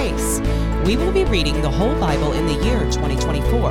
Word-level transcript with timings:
Grace. 0.00 0.40
We 0.86 0.96
will 0.96 1.12
be 1.12 1.24
reading 1.24 1.60
the 1.60 1.68
whole 1.68 1.94
Bible 2.00 2.32
in 2.32 2.46
the 2.46 2.54
year 2.64 2.80
2024. 2.90 3.70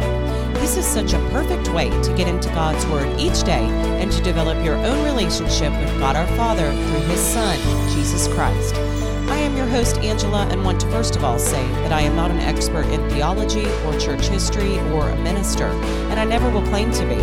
This 0.59 0.77
is 0.77 0.86
such 0.86 1.13
a 1.13 1.30
perfect 1.31 1.69
way 1.69 1.89
to 1.89 2.13
get 2.13 2.27
into 2.27 2.49
God's 2.49 2.86
Word 2.86 3.19
each 3.19 3.41
day 3.41 3.66
and 3.99 4.11
to 4.11 4.21
develop 4.21 4.63
your 4.63 4.75
own 4.75 5.03
relationship 5.03 5.71
with 5.71 5.89
God 5.97 6.16
our 6.16 6.27
Father 6.38 6.69
through 6.69 7.08
His 7.08 7.19
Son, 7.19 7.58
Jesus 7.95 8.27
Christ. 8.27 8.75
I 8.75 9.38
am 9.38 9.58
your 9.58 9.66
host, 9.66 9.97
Angela, 9.97 10.45
and 10.52 10.63
want 10.63 10.80
to 10.81 10.91
first 10.91 11.16
of 11.16 11.23
all 11.23 11.39
say 11.39 11.67
that 11.81 11.91
I 11.91 12.02
am 12.02 12.16
not 12.16 12.30
an 12.30 12.41
expert 12.41 12.86
in 12.86 13.09
theology 13.09 13.66
or 13.88 13.99
church 13.99 14.27
history 14.27 14.77
or 14.91 15.09
a 15.09 15.17
minister, 15.23 15.69
and 16.11 16.19
I 16.19 16.25
never 16.25 16.52
will 16.52 16.67
claim 16.67 16.91
to 16.91 17.05
be. 17.08 17.19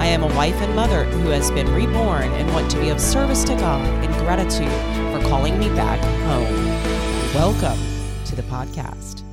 I 0.00 0.06
am 0.06 0.24
a 0.24 0.34
wife 0.34 0.56
and 0.56 0.74
mother 0.74 1.04
who 1.04 1.30
has 1.30 1.52
been 1.52 1.72
reborn 1.72 2.32
and 2.32 2.52
want 2.52 2.68
to 2.72 2.80
be 2.80 2.88
of 2.88 3.00
service 3.00 3.44
to 3.44 3.54
God 3.54 3.86
in 4.02 4.10
gratitude 4.24 4.72
for 5.12 5.24
calling 5.28 5.60
me 5.60 5.68
back 5.68 6.00
home. 6.26 7.32
Welcome 7.36 7.97
the 8.38 8.44
podcast. 8.44 9.27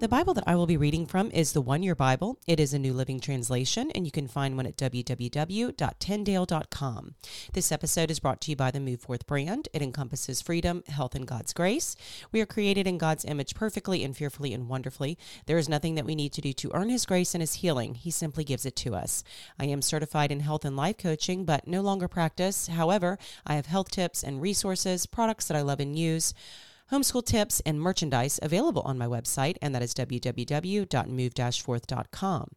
The 0.00 0.08
Bible 0.08 0.32
that 0.32 0.44
I 0.46 0.56
will 0.56 0.66
be 0.66 0.78
reading 0.78 1.04
from 1.04 1.30
is 1.30 1.52
the 1.52 1.60
One 1.60 1.82
Year 1.82 1.94
Bible. 1.94 2.38
It 2.46 2.58
is 2.58 2.72
a 2.72 2.78
New 2.78 2.94
Living 2.94 3.20
Translation, 3.20 3.90
and 3.90 4.06
you 4.06 4.10
can 4.10 4.28
find 4.28 4.56
one 4.56 4.64
at 4.64 4.78
www.tyndale.com. 4.78 7.14
This 7.52 7.70
episode 7.70 8.10
is 8.10 8.18
brought 8.18 8.40
to 8.40 8.50
you 8.50 8.56
by 8.56 8.70
the 8.70 8.80
Move 8.80 9.02
Forth 9.02 9.26
brand. 9.26 9.68
It 9.74 9.82
encompasses 9.82 10.40
freedom, 10.40 10.84
health, 10.88 11.14
and 11.14 11.26
God's 11.26 11.52
grace. 11.52 11.96
We 12.32 12.40
are 12.40 12.46
created 12.46 12.86
in 12.86 12.96
God's 12.96 13.26
image 13.26 13.54
perfectly 13.54 14.02
and 14.02 14.16
fearfully 14.16 14.54
and 14.54 14.70
wonderfully. 14.70 15.18
There 15.44 15.58
is 15.58 15.68
nothing 15.68 15.96
that 15.96 16.06
we 16.06 16.14
need 16.14 16.32
to 16.32 16.40
do 16.40 16.54
to 16.54 16.72
earn 16.72 16.88
His 16.88 17.04
grace 17.04 17.34
and 17.34 17.42
His 17.42 17.56
healing. 17.56 17.94
He 17.94 18.10
simply 18.10 18.44
gives 18.44 18.64
it 18.64 18.76
to 18.76 18.94
us. 18.94 19.22
I 19.58 19.66
am 19.66 19.82
certified 19.82 20.32
in 20.32 20.40
health 20.40 20.64
and 20.64 20.78
life 20.78 20.96
coaching, 20.96 21.44
but 21.44 21.68
no 21.68 21.82
longer 21.82 22.08
practice. 22.08 22.68
However, 22.68 23.18
I 23.46 23.56
have 23.56 23.66
health 23.66 23.90
tips 23.90 24.22
and 24.22 24.40
resources, 24.40 25.04
products 25.04 25.46
that 25.48 25.58
I 25.58 25.60
love 25.60 25.78
and 25.78 25.94
use 25.94 26.32
homeschool 26.90 27.24
tips, 27.24 27.60
and 27.66 27.80
merchandise 27.80 28.40
available 28.42 28.82
on 28.82 28.98
my 28.98 29.06
website, 29.06 29.56
and 29.62 29.74
that 29.74 29.82
is 29.82 29.94
www.move-forth.com. 29.94 32.48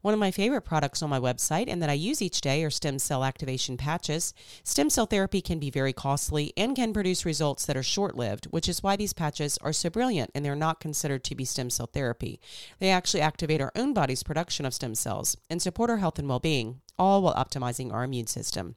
One 0.00 0.14
of 0.14 0.20
my 0.20 0.30
favorite 0.30 0.62
products 0.62 1.02
on 1.02 1.10
my 1.10 1.20
website 1.20 1.66
and 1.68 1.82
that 1.82 1.90
I 1.90 1.94
use 1.94 2.22
each 2.22 2.40
day 2.40 2.64
are 2.64 2.70
stem 2.70 2.98
cell 2.98 3.22
activation 3.22 3.76
patches. 3.76 4.32
Stem 4.64 4.88
cell 4.88 5.06
therapy 5.06 5.42
can 5.42 5.58
be 5.58 5.70
very 5.70 5.92
costly 5.92 6.52
and 6.56 6.74
can 6.74 6.94
produce 6.94 7.26
results 7.26 7.66
that 7.66 7.76
are 7.76 7.82
short 7.82 8.16
lived, 8.16 8.46
which 8.46 8.68
is 8.68 8.82
why 8.82 8.96
these 8.96 9.12
patches 9.12 9.58
are 9.58 9.72
so 9.72 9.90
brilliant 9.90 10.30
and 10.34 10.44
they're 10.44 10.56
not 10.56 10.80
considered 10.80 11.24
to 11.24 11.34
be 11.34 11.44
stem 11.44 11.70
cell 11.70 11.90
therapy. 11.92 12.40
They 12.78 12.90
actually 12.90 13.20
activate 13.20 13.60
our 13.60 13.72
own 13.76 13.92
body's 13.92 14.22
production 14.22 14.64
of 14.64 14.74
stem 14.74 14.94
cells 14.94 15.36
and 15.50 15.60
support 15.60 15.90
our 15.90 15.98
health 15.98 16.18
and 16.18 16.28
well 16.28 16.40
being, 16.40 16.80
all 16.98 17.22
while 17.22 17.34
optimizing 17.34 17.92
our 17.92 18.04
immune 18.04 18.26
system. 18.26 18.76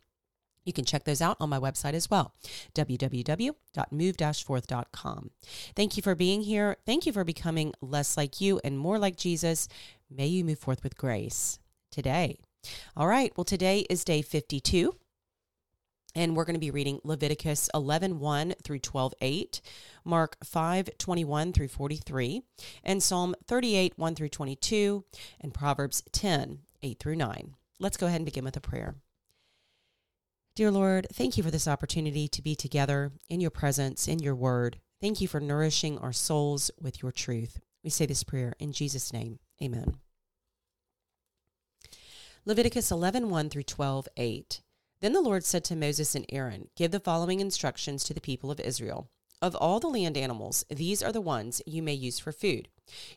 You 0.63 0.73
can 0.73 0.85
check 0.85 1.05
those 1.05 1.21
out 1.21 1.37
on 1.39 1.49
my 1.49 1.59
website 1.59 1.93
as 1.93 2.09
well, 2.09 2.33
www.move-forth.com. 2.75 5.31
Thank 5.75 5.97
you 5.97 6.03
for 6.03 6.15
being 6.15 6.41
here. 6.41 6.77
Thank 6.85 7.05
you 7.05 7.13
for 7.13 7.23
becoming 7.23 7.73
less 7.81 8.17
like 8.17 8.41
you 8.41 8.59
and 8.63 8.77
more 8.77 8.99
like 8.99 9.17
Jesus. 9.17 9.67
May 10.09 10.27
you 10.27 10.45
move 10.45 10.59
forth 10.59 10.83
with 10.83 10.97
grace 10.97 11.59
today. 11.91 12.37
All 12.95 13.07
right, 13.07 13.33
well, 13.35 13.43
today 13.43 13.87
is 13.89 14.03
day 14.03 14.21
52. 14.21 14.95
And 16.13 16.35
we're 16.35 16.43
going 16.43 16.55
to 16.55 16.59
be 16.59 16.71
reading 16.71 16.99
Leviticus 17.05 17.69
11 17.73 18.19
1 18.19 18.55
through 18.63 18.79
12 18.79 19.13
8, 19.21 19.61
Mark 20.03 20.35
5 20.43 20.89
21 20.97 21.53
through 21.53 21.69
43, 21.69 22.41
and 22.83 23.01
Psalm 23.01 23.33
38 23.47 23.93
1 23.95 24.15
through 24.15 24.29
22, 24.29 25.05
and 25.39 25.53
Proverbs 25.53 26.03
10 26.11 26.59
8 26.83 26.99
through 26.99 27.15
9. 27.15 27.55
Let's 27.79 27.95
go 27.95 28.07
ahead 28.07 28.17
and 28.17 28.25
begin 28.25 28.43
with 28.43 28.57
a 28.57 28.61
prayer. 28.61 28.95
Dear 30.53 30.69
Lord, 30.69 31.07
thank 31.13 31.37
you 31.37 31.43
for 31.43 31.51
this 31.51 31.67
opportunity 31.67 32.27
to 32.27 32.41
be 32.41 32.55
together 32.55 33.13
in 33.29 33.39
your 33.39 33.49
presence, 33.49 34.05
in 34.05 34.19
your 34.19 34.35
word. 34.35 34.79
Thank 34.99 35.21
you 35.21 35.27
for 35.29 35.39
nourishing 35.39 35.97
our 35.97 36.11
souls 36.11 36.69
with 36.77 37.01
your 37.01 37.13
truth. 37.13 37.61
We 37.85 37.89
say 37.89 38.05
this 38.05 38.25
prayer 38.25 38.53
in 38.59 38.73
Jesus' 38.73 39.13
name. 39.13 39.39
Amen. 39.63 39.95
Leviticus 42.45 42.91
11 42.91 43.29
1 43.29 43.49
through 43.49 43.63
12 43.63 44.09
8. 44.17 44.61
Then 44.99 45.13
the 45.13 45.21
Lord 45.21 45.45
said 45.45 45.63
to 45.65 45.75
Moses 45.75 46.15
and 46.15 46.25
Aaron, 46.27 46.67
Give 46.75 46.91
the 46.91 46.99
following 46.99 47.39
instructions 47.39 48.03
to 48.03 48.13
the 48.13 48.19
people 48.19 48.51
of 48.51 48.59
Israel. 48.59 49.09
Of 49.41 49.55
all 49.55 49.79
the 49.79 49.87
land 49.87 50.17
animals, 50.17 50.65
these 50.69 51.01
are 51.01 51.13
the 51.13 51.21
ones 51.21 51.61
you 51.65 51.81
may 51.81 51.93
use 51.93 52.19
for 52.19 52.33
food. 52.33 52.67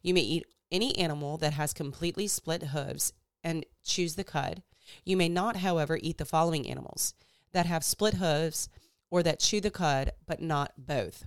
You 0.02 0.14
may 0.14 0.20
eat 0.20 0.46
any 0.70 0.96
animal 0.96 1.36
that 1.38 1.54
has 1.54 1.72
completely 1.72 2.28
split 2.28 2.62
hooves 2.62 3.12
and 3.42 3.66
chews 3.84 4.14
the 4.14 4.24
cud. 4.24 4.62
You 5.04 5.16
may 5.16 5.28
not, 5.28 5.56
however, 5.56 5.98
eat 6.02 6.18
the 6.18 6.24
following 6.24 6.68
animals 6.68 7.14
that 7.52 7.66
have 7.66 7.84
split 7.84 8.14
hooves 8.14 8.68
or 9.10 9.22
that 9.22 9.40
chew 9.40 9.60
the 9.60 9.70
cud, 9.70 10.12
but 10.26 10.42
not 10.42 10.72
both. 10.76 11.26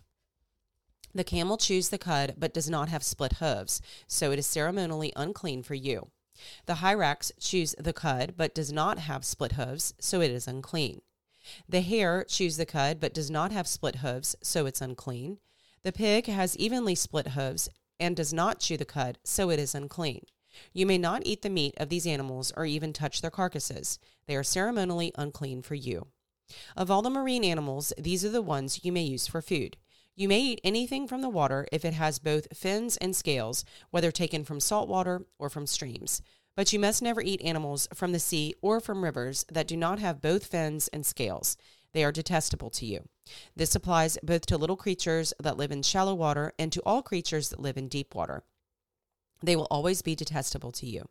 The 1.13 1.23
camel 1.23 1.57
chews 1.57 1.89
the 1.89 1.97
cud, 1.97 2.35
but 2.37 2.53
does 2.53 2.69
not 2.69 2.89
have 2.89 3.03
split 3.03 3.33
hooves, 3.33 3.81
so 4.07 4.31
it 4.31 4.39
is 4.39 4.45
ceremonially 4.45 5.13
unclean 5.15 5.63
for 5.63 5.73
you. 5.73 6.11
The 6.65 6.75
hyrax 6.75 7.31
chews 7.39 7.73
the 7.79 7.93
cud, 7.93 8.35
but 8.37 8.53
does 8.53 8.71
not 8.71 8.99
have 8.99 9.25
split 9.25 9.53
hooves, 9.53 9.93
so 9.99 10.21
it 10.21 10.29
is 10.29 10.47
unclean. 10.47 11.01
The 11.67 11.81
hare 11.81 12.23
chews 12.25 12.57
the 12.57 12.65
cud, 12.65 12.99
but 12.99 13.13
does 13.13 13.31
not 13.31 13.51
have 13.51 13.67
split 13.67 13.97
hooves, 13.97 14.35
so 14.43 14.65
it's 14.65 14.81
unclean. 14.81 15.39
The 15.83 15.91
pig 15.91 16.27
has 16.27 16.57
evenly 16.57 16.95
split 16.95 17.29
hooves 17.29 17.69
and 17.99 18.15
does 18.15 18.33
not 18.33 18.59
chew 18.59 18.77
the 18.77 18.85
cud, 18.85 19.17
so 19.23 19.49
it 19.49 19.59
is 19.59 19.73
unclean. 19.73 20.25
You 20.73 20.85
may 20.85 20.97
not 20.97 21.23
eat 21.25 21.41
the 21.41 21.49
meat 21.49 21.75
of 21.77 21.89
these 21.89 22.07
animals 22.07 22.51
or 22.55 22.65
even 22.65 22.93
touch 22.93 23.21
their 23.21 23.31
carcasses. 23.31 23.99
They 24.27 24.35
are 24.35 24.43
ceremonially 24.43 25.11
unclean 25.15 25.61
for 25.61 25.75
you. 25.75 26.07
Of 26.75 26.89
all 26.89 27.01
the 27.01 27.09
marine 27.09 27.43
animals, 27.43 27.93
these 27.97 28.23
are 28.23 28.29
the 28.29 28.41
ones 28.41 28.83
you 28.83 28.91
may 28.91 29.03
use 29.03 29.27
for 29.27 29.41
food. 29.41 29.77
You 30.15 30.27
may 30.27 30.39
eat 30.39 30.61
anything 30.63 31.07
from 31.07 31.21
the 31.21 31.29
water 31.29 31.67
if 31.71 31.85
it 31.85 31.93
has 31.93 32.17
both 32.17 32.57
fins 32.57 32.97
and 32.97 33.15
scales, 33.15 33.63
whether 33.91 34.11
taken 34.11 34.43
from 34.43 34.59
salt 34.59 34.89
water 34.89 35.25
or 35.37 35.49
from 35.49 35.67
streams. 35.67 36.21
But 36.55 36.73
you 36.73 36.79
must 36.79 37.03
never 37.03 37.21
eat 37.21 37.41
animals 37.43 37.87
from 37.93 38.13
the 38.13 38.19
sea 38.19 38.55
or 38.61 38.79
from 38.79 39.03
rivers 39.03 39.45
that 39.51 39.67
do 39.67 39.77
not 39.77 39.99
have 39.99 40.21
both 40.21 40.47
fins 40.47 40.87
and 40.87 41.05
scales. 41.05 41.55
They 41.93 42.03
are 42.03 42.11
detestable 42.11 42.71
to 42.71 42.85
you. 42.85 43.07
This 43.55 43.75
applies 43.75 44.17
both 44.23 44.47
to 44.47 44.57
little 44.57 44.75
creatures 44.75 45.33
that 45.39 45.57
live 45.57 45.71
in 45.71 45.83
shallow 45.83 46.15
water 46.15 46.51
and 46.57 46.71
to 46.71 46.81
all 46.81 47.03
creatures 47.03 47.49
that 47.49 47.59
live 47.59 47.77
in 47.77 47.87
deep 47.87 48.15
water. 48.15 48.43
They 49.41 49.55
will 49.55 49.67
always 49.69 50.01
be 50.01 50.15
detestable 50.15 50.71
to 50.73 50.85
you. 50.85 51.07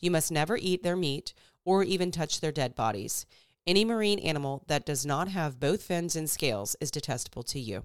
You 0.00 0.10
must 0.10 0.30
never 0.30 0.56
eat 0.56 0.82
their 0.82 0.96
meat 0.96 1.34
or 1.64 1.82
even 1.82 2.10
touch 2.10 2.40
their 2.40 2.52
dead 2.52 2.74
bodies. 2.74 3.26
Any 3.66 3.84
marine 3.84 4.20
animal 4.20 4.62
that 4.68 4.86
does 4.86 5.04
not 5.04 5.28
have 5.28 5.58
both 5.58 5.82
fins 5.82 6.14
and 6.14 6.30
scales 6.30 6.76
is 6.80 6.90
detestable 6.90 7.42
to 7.44 7.58
you. 7.58 7.84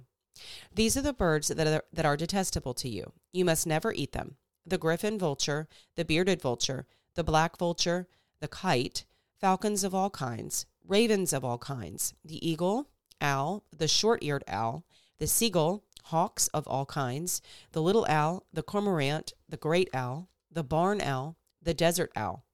These 0.73 0.95
are 0.95 1.01
the 1.01 1.13
birds 1.13 1.47
that 1.49 1.67
are, 1.67 1.83
that 1.91 2.05
are 2.05 2.17
detestable 2.17 2.73
to 2.75 2.89
you. 2.89 3.11
You 3.33 3.45
must 3.45 3.67
never 3.67 3.91
eat 3.93 4.11
them 4.11 4.35
the 4.63 4.77
griffin 4.77 5.17
vulture, 5.17 5.67
the 5.95 6.05
bearded 6.05 6.39
vulture, 6.39 6.85
the 7.15 7.23
black 7.23 7.57
vulture, 7.57 8.07
the 8.39 8.47
kite, 8.47 9.05
falcons 9.39 9.83
of 9.83 9.95
all 9.95 10.11
kinds, 10.11 10.67
ravens 10.87 11.33
of 11.33 11.43
all 11.43 11.57
kinds, 11.57 12.13
the 12.23 12.47
eagle, 12.47 12.87
owl, 13.19 13.63
the 13.75 13.87
short 13.87 14.23
eared 14.23 14.43
owl, 14.47 14.85
the 15.17 15.27
seagull, 15.27 15.83
hawks 16.03 16.47
of 16.49 16.67
all 16.67 16.85
kinds, 16.85 17.41
the 17.71 17.81
little 17.81 18.05
owl, 18.09 18.45
the 18.53 18.63
cormorant, 18.63 19.33
the 19.47 19.57
great 19.57 19.89
owl, 19.93 20.29
the 20.51 20.63
barn 20.63 21.01
owl, 21.01 21.37
the 21.61 21.73
desert 21.73 22.11
owl, 22.15 22.45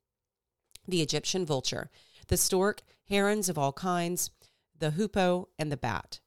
the 0.87 1.01
Egyptian 1.01 1.45
vulture, 1.45 1.89
the 2.27 2.37
stork, 2.37 2.81
herons 3.09 3.49
of 3.49 3.57
all 3.57 3.73
kinds, 3.73 4.31
the 4.77 4.91
hoopoe, 4.91 5.47
and 5.57 5.71
the 5.71 5.77
bat. 5.77 6.19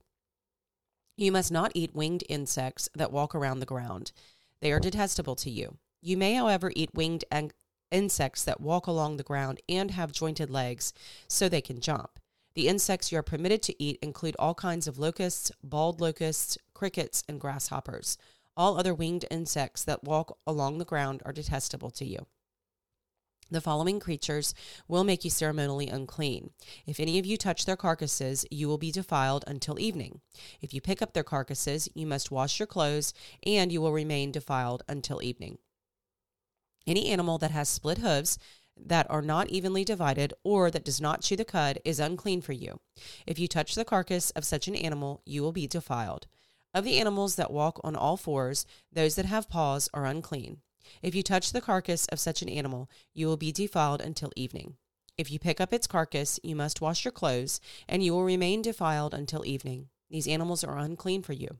You 1.16 1.32
must 1.32 1.52
not 1.52 1.72
eat 1.74 1.94
winged 1.94 2.24
insects 2.28 2.88
that 2.94 3.12
walk 3.12 3.34
around 3.34 3.60
the 3.60 3.66
ground. 3.66 4.12
They 4.60 4.72
are 4.72 4.80
detestable 4.80 5.36
to 5.36 5.50
you. 5.50 5.76
You 6.00 6.16
may, 6.16 6.34
however, 6.34 6.72
eat 6.74 6.94
winged 6.94 7.24
insects 7.90 8.44
that 8.44 8.60
walk 8.60 8.86
along 8.86 9.16
the 9.16 9.22
ground 9.22 9.60
and 9.68 9.90
have 9.90 10.12
jointed 10.12 10.48
legs 10.48 10.94
so 11.28 11.48
they 11.48 11.60
can 11.60 11.80
jump. 11.80 12.18
The 12.54 12.68
insects 12.68 13.12
you 13.12 13.18
are 13.18 13.22
permitted 13.22 13.62
to 13.64 13.82
eat 13.82 13.98
include 14.02 14.34
all 14.38 14.54
kinds 14.54 14.86
of 14.86 14.98
locusts, 14.98 15.52
bald 15.62 16.00
locusts, 16.00 16.58
crickets, 16.80 17.22
and 17.28 17.38
grasshoppers. 17.38 18.16
All 18.56 18.78
other 18.78 18.94
winged 18.94 19.26
insects 19.30 19.84
that 19.84 20.02
walk 20.02 20.38
along 20.46 20.78
the 20.78 20.86
ground 20.86 21.20
are 21.26 21.32
detestable 21.32 21.90
to 21.90 22.06
you. 22.06 22.26
The 23.50 23.60
following 23.60 24.00
creatures 24.00 24.54
will 24.88 25.04
make 25.04 25.22
you 25.22 25.28
ceremonially 25.28 25.88
unclean. 25.88 26.52
If 26.86 26.98
any 26.98 27.18
of 27.18 27.26
you 27.26 27.36
touch 27.36 27.66
their 27.66 27.76
carcasses, 27.76 28.46
you 28.50 28.66
will 28.66 28.78
be 28.78 28.90
defiled 28.90 29.44
until 29.46 29.78
evening. 29.78 30.22
If 30.62 30.72
you 30.72 30.80
pick 30.80 31.02
up 31.02 31.12
their 31.12 31.22
carcasses, 31.22 31.86
you 31.94 32.06
must 32.06 32.30
wash 32.30 32.58
your 32.58 32.66
clothes, 32.66 33.12
and 33.44 33.70
you 33.70 33.82
will 33.82 33.92
remain 33.92 34.32
defiled 34.32 34.82
until 34.88 35.22
evening. 35.22 35.58
Any 36.86 37.10
animal 37.10 37.36
that 37.38 37.50
has 37.50 37.68
split 37.68 37.98
hooves 37.98 38.38
that 38.74 39.06
are 39.10 39.20
not 39.20 39.50
evenly 39.50 39.84
divided 39.84 40.32
or 40.44 40.70
that 40.70 40.86
does 40.86 40.98
not 40.98 41.20
chew 41.20 41.36
the 41.36 41.44
cud 41.44 41.78
is 41.84 42.00
unclean 42.00 42.40
for 42.40 42.54
you. 42.54 42.80
If 43.26 43.38
you 43.38 43.48
touch 43.48 43.74
the 43.74 43.84
carcass 43.84 44.30
of 44.30 44.46
such 44.46 44.66
an 44.66 44.74
animal, 44.74 45.20
you 45.26 45.42
will 45.42 45.52
be 45.52 45.66
defiled. 45.66 46.26
Of 46.72 46.84
the 46.84 46.98
animals 46.98 47.34
that 47.36 47.50
walk 47.50 47.80
on 47.82 47.96
all 47.96 48.16
fours, 48.16 48.64
those 48.92 49.16
that 49.16 49.26
have 49.26 49.48
paws 49.48 49.88
are 49.92 50.06
unclean. 50.06 50.58
If 51.02 51.14
you 51.14 51.22
touch 51.22 51.52
the 51.52 51.60
carcass 51.60 52.06
of 52.06 52.20
such 52.20 52.42
an 52.42 52.48
animal, 52.48 52.88
you 53.12 53.26
will 53.26 53.36
be 53.36 53.52
defiled 53.52 54.00
until 54.00 54.32
evening. 54.36 54.76
If 55.16 55.30
you 55.30 55.38
pick 55.38 55.60
up 55.60 55.72
its 55.72 55.86
carcass, 55.86 56.38
you 56.42 56.54
must 56.54 56.80
wash 56.80 57.04
your 57.04 57.12
clothes, 57.12 57.60
and 57.88 58.04
you 58.04 58.12
will 58.12 58.24
remain 58.24 58.62
defiled 58.62 59.14
until 59.14 59.44
evening. 59.44 59.88
These 60.08 60.28
animals 60.28 60.62
are 60.62 60.78
unclean 60.78 61.22
for 61.22 61.32
you. 61.32 61.58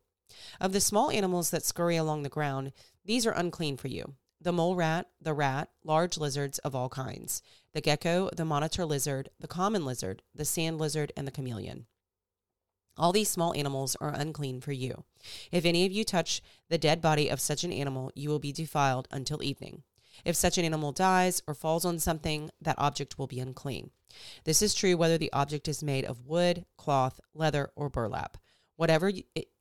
Of 0.61 0.73
the 0.73 0.81
small 0.81 1.11
animals 1.11 1.51
that 1.51 1.65
scurry 1.65 1.97
along 1.97 2.23
the 2.23 2.29
ground, 2.29 2.73
these 3.05 3.27
are 3.27 3.33
unclean 3.33 3.77
for 3.77 3.89
you 3.89 4.15
the 4.43 4.53
mole 4.53 4.75
rat, 4.75 5.07
the 5.21 5.35
rat, 5.35 5.69
large 5.85 6.17
lizards 6.17 6.59
of 6.61 6.75
all 6.75 6.89
kinds, 6.89 7.43
the 7.75 7.81
gecko, 7.83 8.31
the 8.35 8.45
monitor 8.45 8.87
lizard, 8.87 9.29
the 9.39 9.47
common 9.47 9.85
lizard, 9.85 10.23
the 10.35 10.47
sand 10.47 10.79
lizard, 10.79 11.12
and 11.15 11.27
the 11.27 11.33
chameleon. 11.33 11.85
All 13.00 13.12
these 13.12 13.31
small 13.31 13.55
animals 13.55 13.97
are 13.99 14.12
unclean 14.12 14.61
for 14.61 14.73
you. 14.73 15.05
If 15.50 15.64
any 15.64 15.87
of 15.87 15.93
you 15.93 16.05
touch 16.05 16.43
the 16.69 16.76
dead 16.76 17.00
body 17.00 17.31
of 17.31 17.41
such 17.41 17.64
an 17.64 17.73
animal, 17.73 18.12
you 18.14 18.29
will 18.29 18.38
be 18.38 18.52
defiled 18.52 19.08
until 19.11 19.43
evening. 19.43 19.85
If 20.23 20.37
such 20.37 20.58
an 20.58 20.67
animal 20.67 20.93
dies 20.93 21.43
or 21.47 21.55
falls 21.55 21.87
on 21.87 21.99
something, 21.99 22.50
that 22.61 22.79
object 22.79 23.19
will 23.19 23.26
be 23.26 23.41
unclean. 23.41 23.91
This 24.44 24.61
is 24.61 24.75
true 24.75 24.99
whether 24.99 25.17
the 25.17 25.32
object 25.32 25.67
is 25.67 25.82
made 25.82 26.05
of 26.05 26.26
wood, 26.26 26.67
cloth, 26.76 27.20
leather, 27.32 27.70
or 27.75 27.88
burlap. 27.88 28.37
Whatever 28.76 29.11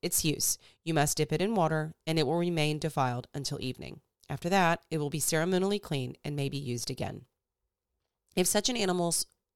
its 0.01 0.25
use, 0.25 0.57
you 0.83 0.93
must 0.93 1.15
dip 1.15 1.31
it 1.31 1.41
in 1.41 1.55
water, 1.55 1.93
and 2.05 2.19
it 2.19 2.27
will 2.27 2.37
remain 2.37 2.77
defiled 2.77 3.27
until 3.33 3.61
evening. 3.61 4.01
After 4.29 4.49
that, 4.49 4.81
it 4.91 4.97
will 4.97 5.09
be 5.09 5.21
ceremonially 5.21 5.79
clean 5.79 6.17
and 6.25 6.35
may 6.35 6.49
be 6.49 6.57
used 6.57 6.91
again. 6.91 7.23
If 8.35 8.47
such 8.47 8.67
an 8.67 8.75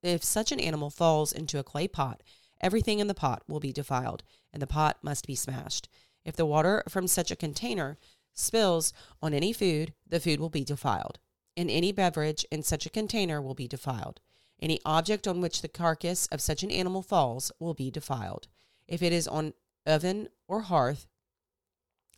if 0.04 0.24
such 0.24 0.52
an 0.54 0.60
animal 0.60 0.90
falls 0.90 1.34
into 1.34 1.60
a 1.60 1.64
clay 1.64 1.88
pot, 1.88 2.22
everything 2.64 3.00
in 3.00 3.08
the 3.08 3.14
pot 3.14 3.44
will 3.48 3.60
be 3.60 3.72
defiled, 3.72 4.24
and 4.52 4.62
the 4.62 4.68
pot 4.68 4.98
must 5.04 5.28
be 5.28 5.36
smashed. 5.36 5.90
If 6.26 6.36
the 6.36 6.46
water 6.46 6.84
from 6.90 7.08
such 7.08 7.30
a 7.30 7.36
container 7.36 7.98
spills 8.34 8.94
on 9.22 9.34
any 9.34 9.54
food, 9.54 9.94
the 10.08 10.20
food 10.20 10.40
will 10.40 10.50
be 10.50 10.64
defiled, 10.64 11.20
and 11.56 11.70
any 11.70 11.92
beverage 11.92 12.46
in 12.50 12.64
such 12.64 12.86
a 12.86 12.90
container 12.90 13.42
will 13.42 13.54
be 13.54 13.68
defiled. 13.68 14.22
Any 14.60 14.80
object 14.86 15.28
on 15.28 15.42
which 15.42 15.62
the 15.62 15.68
carcass 15.68 16.26
of 16.28 16.42
such 16.42 16.64
an 16.64 16.72
animal 16.72 17.02
falls 17.02 17.52
will 17.60 17.74
be 17.74 17.92
defiled. 17.92 18.48
If 18.88 19.04
it 19.04 19.12
is 19.12 19.28
on 19.28 19.54
oven 19.86 20.30
or 20.48 20.62
hearth, 20.62 21.08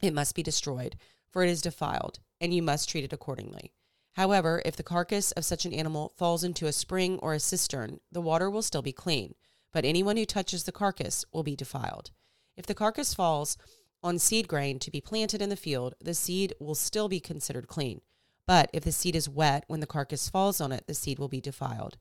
it 0.02 0.14
must 0.14 0.36
be 0.36 0.44
destroyed, 0.44 0.96
for 1.30 1.44
it 1.44 1.50
is 1.50 1.62
defiled, 1.62 2.20
and 2.40 2.54
you 2.54 2.62
must 2.62 2.88
treat 2.88 3.04
it 3.04 3.14
accordingly. 3.14 3.74
However, 4.14 4.62
if 4.64 4.76
the 4.76 4.84
carcass 4.84 5.32
of 5.32 5.44
such 5.44 5.66
an 5.66 5.74
animal 5.74 6.14
falls 6.16 6.44
into 6.44 6.68
a 6.68 6.72
spring 6.72 7.20
or 7.20 7.34
a 7.34 7.40
cistern, 7.40 8.00
the 8.12 8.22
water 8.22 8.50
will 8.50 8.62
still 8.62 8.82
be 8.82 8.94
clean, 8.94 9.36
but 9.76 9.84
anyone 9.84 10.16
who 10.16 10.26
touches 10.26 10.64
the 10.64 10.72
carcass 10.72 11.26
will 11.34 11.44
be 11.44 11.54
defiled. 11.54 12.12
If 12.56 12.66
the 12.66 12.74
carcass 12.74 13.14
falls 13.14 13.58
on 14.02 14.20
seed 14.20 14.48
grain 14.48 14.80
to 14.80 14.90
be 14.90 15.02
planted 15.02 15.42
in 15.42 15.50
the 15.50 15.58
field, 15.58 15.96
the 16.00 16.14
seed 16.14 16.54
will 16.62 16.76
still 16.76 17.10
be 17.10 17.20
considered 17.20 17.68
clean. 17.68 18.00
But 18.48 18.70
if 18.72 18.86
the 18.86 18.94
seed 18.94 19.18
is 19.18 19.28
wet 19.28 19.66
when 19.68 19.82
the 19.82 19.86
carcass 19.86 20.30
falls 20.30 20.62
on 20.62 20.72
it, 20.72 20.86
the 20.88 20.94
seed 20.94 21.20
will 21.20 21.28
be 21.28 21.42
defiled. 21.42 21.98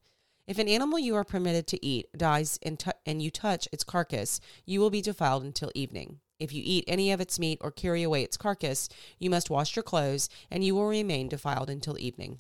If 0.47 0.61
an 0.61 0.69
animal 0.69 1.01
you 1.01 1.17
are 1.17 1.25
permitted 1.25 1.67
to 1.67 1.85
eat 1.85 2.07
dies 2.17 2.61
and, 2.63 2.79
t- 2.79 2.93
and 3.05 3.21
you 3.21 3.33
touch 3.33 3.67
its 3.73 3.83
carcass, 3.83 4.41
you 4.65 4.79
will 4.79 4.91
be 4.91 5.03
defiled 5.03 5.43
until 5.43 5.73
evening. 5.75 6.21
If 6.39 6.53
you 6.53 6.63
eat 6.65 6.85
any 6.87 7.11
of 7.11 7.21
its 7.21 7.41
meat 7.41 7.59
or 7.61 7.73
carry 7.73 8.05
away 8.05 8.23
its 8.23 8.37
carcass, 8.37 8.89
you 9.19 9.31
must 9.31 9.51
wash 9.51 9.75
your 9.75 9.83
clothes, 9.83 10.29
and 10.49 10.63
you 10.63 10.77
will 10.77 10.87
remain 10.87 11.29
defiled 11.29 11.71
until 11.71 11.99
evening. 11.99 12.39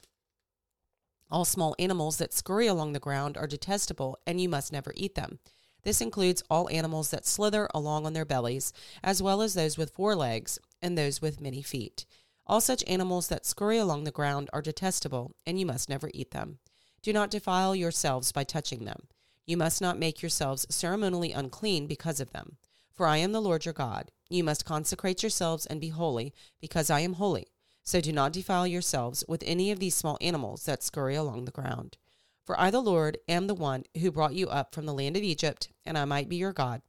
All 1.34 1.44
small 1.44 1.74
animals 1.80 2.18
that 2.18 2.32
scurry 2.32 2.68
along 2.68 2.92
the 2.92 3.00
ground 3.00 3.36
are 3.36 3.48
detestable, 3.48 4.16
and 4.24 4.40
you 4.40 4.48
must 4.48 4.70
never 4.70 4.92
eat 4.94 5.16
them. 5.16 5.40
This 5.82 6.00
includes 6.00 6.44
all 6.48 6.70
animals 6.70 7.10
that 7.10 7.26
slither 7.26 7.68
along 7.74 8.06
on 8.06 8.12
their 8.12 8.24
bellies, 8.24 8.72
as 9.02 9.20
well 9.20 9.42
as 9.42 9.54
those 9.54 9.76
with 9.76 9.90
four 9.90 10.14
legs 10.14 10.60
and 10.80 10.96
those 10.96 11.20
with 11.20 11.40
many 11.40 11.60
feet. 11.60 12.06
All 12.46 12.60
such 12.60 12.84
animals 12.86 13.26
that 13.26 13.46
scurry 13.46 13.78
along 13.78 14.04
the 14.04 14.12
ground 14.12 14.48
are 14.52 14.62
detestable, 14.62 15.34
and 15.44 15.58
you 15.58 15.66
must 15.66 15.88
never 15.88 16.08
eat 16.14 16.30
them. 16.30 16.60
Do 17.02 17.12
not 17.12 17.32
defile 17.32 17.74
yourselves 17.74 18.30
by 18.30 18.44
touching 18.44 18.84
them. 18.84 19.08
You 19.44 19.56
must 19.56 19.80
not 19.80 19.98
make 19.98 20.22
yourselves 20.22 20.66
ceremonially 20.70 21.32
unclean 21.32 21.88
because 21.88 22.20
of 22.20 22.30
them. 22.30 22.58
For 22.92 23.08
I 23.08 23.16
am 23.16 23.32
the 23.32 23.42
Lord 23.42 23.64
your 23.64 23.74
God. 23.74 24.12
You 24.30 24.44
must 24.44 24.64
consecrate 24.64 25.24
yourselves 25.24 25.66
and 25.66 25.80
be 25.80 25.88
holy, 25.88 26.32
because 26.60 26.90
I 26.90 27.00
am 27.00 27.14
holy. 27.14 27.48
So 27.84 28.00
do 28.00 28.12
not 28.12 28.32
defile 28.32 28.66
yourselves 28.66 29.22
with 29.28 29.44
any 29.46 29.70
of 29.70 29.78
these 29.78 29.94
small 29.94 30.16
animals 30.20 30.64
that 30.64 30.82
scurry 30.82 31.14
along 31.14 31.44
the 31.44 31.52
ground. 31.52 31.98
For 32.44 32.58
I, 32.58 32.70
the 32.70 32.80
Lord, 32.80 33.18
am 33.28 33.46
the 33.46 33.54
one 33.54 33.84
who 34.00 34.10
brought 34.10 34.34
you 34.34 34.48
up 34.48 34.74
from 34.74 34.86
the 34.86 34.94
land 34.94 35.16
of 35.16 35.22
Egypt, 35.22 35.68
and 35.84 35.96
I 35.96 36.04
might 36.04 36.28
be 36.28 36.36
your 36.36 36.52
God. 36.52 36.82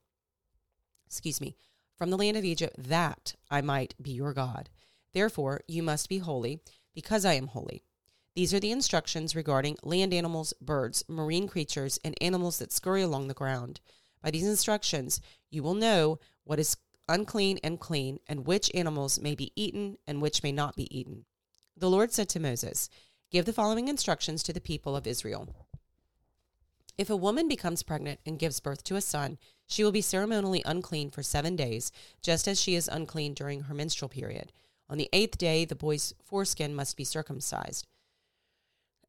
Excuse 1.06 1.40
me, 1.40 1.56
from 1.98 2.10
the 2.10 2.18
land 2.18 2.38
of 2.38 2.44
Egypt, 2.44 2.76
that 2.78 3.36
I 3.52 3.62
might 3.62 3.94
be 4.02 4.12
your 4.12 4.34
God. 4.34 4.70
Therefore, 5.14 5.62
you 5.68 5.84
must 5.84 6.10
be 6.10 6.18
holy, 6.18 6.60
because 6.94 7.26
I 7.26 7.34
am 7.34 7.48
holy. 7.48 7.84
These 8.36 8.54
are 8.54 8.60
the 8.60 8.72
instructions 8.72 9.36
regarding 9.36 9.78
land 9.84 10.14
animals, 10.14 10.54
birds, 10.62 11.06
marine 11.08 11.48
creatures, 11.48 12.00
and 12.04 12.16
animals 12.20 12.60
that 12.60 12.74
scurry 12.74 13.02
along 13.02 13.28
the 13.28 13.34
ground. 13.34 13.80
By 14.22 14.32
these 14.32 14.48
instructions, 14.48 15.22
you 15.50 15.64
will 15.64 15.74
know 15.74 16.20
what 16.44 16.60
is 16.60 16.76
unclean 17.08 17.60
and 17.64 17.80
clean, 17.80 18.20
and 18.28 18.46
which 18.46 18.72
animals 18.74 19.20
may 19.20 19.36
be 19.36 19.52
eaten 19.56 19.98
and 20.08 20.22
which 20.22 20.44
may 20.44 20.52
not 20.52 20.76
be 20.76 20.96
eaten. 20.98 21.26
The 21.78 21.90
Lord 21.90 22.12
said 22.12 22.30
to 22.30 22.40
Moses, 22.40 22.90
Give 23.32 23.46
the 23.46 23.54
following 23.54 23.88
instructions 23.88 24.44
to 24.44 24.54
the 24.54 24.62
people 24.62 24.96
of 24.96 25.08
Israel. 25.08 25.50
If 26.98 27.10
a 27.10 27.16
woman 27.16 27.48
becomes 27.48 27.84
pregnant 27.84 28.20
and 28.26 28.40
gives 28.40 28.60
birth 28.60 28.84
to 28.86 28.96
a 28.96 29.02
son, 29.02 29.38
she 29.68 29.84
will 29.84 29.92
be 29.92 30.02
ceremonially 30.02 30.64
unclean 30.66 31.10
for 31.10 31.24
seven 31.24 31.56
days, 31.56 31.92
just 32.22 32.48
as 32.48 32.62
she 32.62 32.76
is 32.76 32.88
unclean 32.88 33.34
during 33.34 33.62
her 33.64 33.74
menstrual 33.74 34.10
period. 34.10 34.52
On 34.90 34.98
the 34.98 35.10
eighth 35.12 35.38
day, 35.38 35.66
the 35.66 35.76
boy's 35.76 36.14
foreskin 36.24 36.76
must 36.76 36.96
be 36.96 37.04
circumcised. 37.04 37.88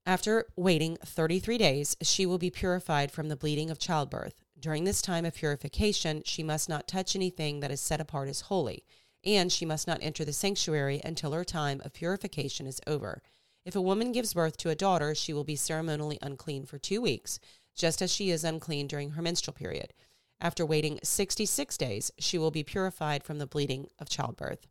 After 0.04 0.46
waiting 0.56 0.96
33 1.04 1.58
days, 1.58 1.96
she 2.00 2.26
will 2.26 2.38
be 2.38 2.50
purified 2.50 3.12
from 3.12 3.28
the 3.28 3.36
bleeding 3.36 3.70
of 3.70 3.78
childbirth. 3.78 4.42
During 4.66 4.82
this 4.82 5.00
time 5.00 5.24
of 5.24 5.34
purification, 5.36 6.22
she 6.24 6.42
must 6.42 6.68
not 6.68 6.88
touch 6.88 7.14
anything 7.14 7.60
that 7.60 7.70
is 7.70 7.80
set 7.80 8.00
apart 8.00 8.28
as 8.28 8.40
holy, 8.40 8.82
and 9.22 9.52
she 9.52 9.64
must 9.64 9.86
not 9.86 10.02
enter 10.02 10.24
the 10.24 10.32
sanctuary 10.32 11.00
until 11.04 11.30
her 11.30 11.44
time 11.44 11.80
of 11.84 11.92
purification 11.92 12.66
is 12.66 12.80
over. 12.84 13.22
If 13.64 13.76
a 13.76 13.80
woman 13.80 14.10
gives 14.10 14.34
birth 14.34 14.56
to 14.56 14.70
a 14.70 14.74
daughter, 14.74 15.14
she 15.14 15.32
will 15.32 15.44
be 15.44 15.54
ceremonially 15.54 16.18
unclean 16.20 16.66
for 16.66 16.78
two 16.78 17.00
weeks, 17.00 17.38
just 17.76 18.02
as 18.02 18.12
she 18.12 18.30
is 18.30 18.42
unclean 18.42 18.88
during 18.88 19.10
her 19.10 19.22
menstrual 19.22 19.54
period. 19.54 19.92
After 20.40 20.66
waiting 20.66 20.98
66 21.00 21.76
days, 21.76 22.10
she 22.18 22.36
will 22.36 22.50
be 22.50 22.64
purified 22.64 23.22
from 23.22 23.38
the 23.38 23.46
bleeding 23.46 23.86
of 24.00 24.08
childbirth. 24.08 24.66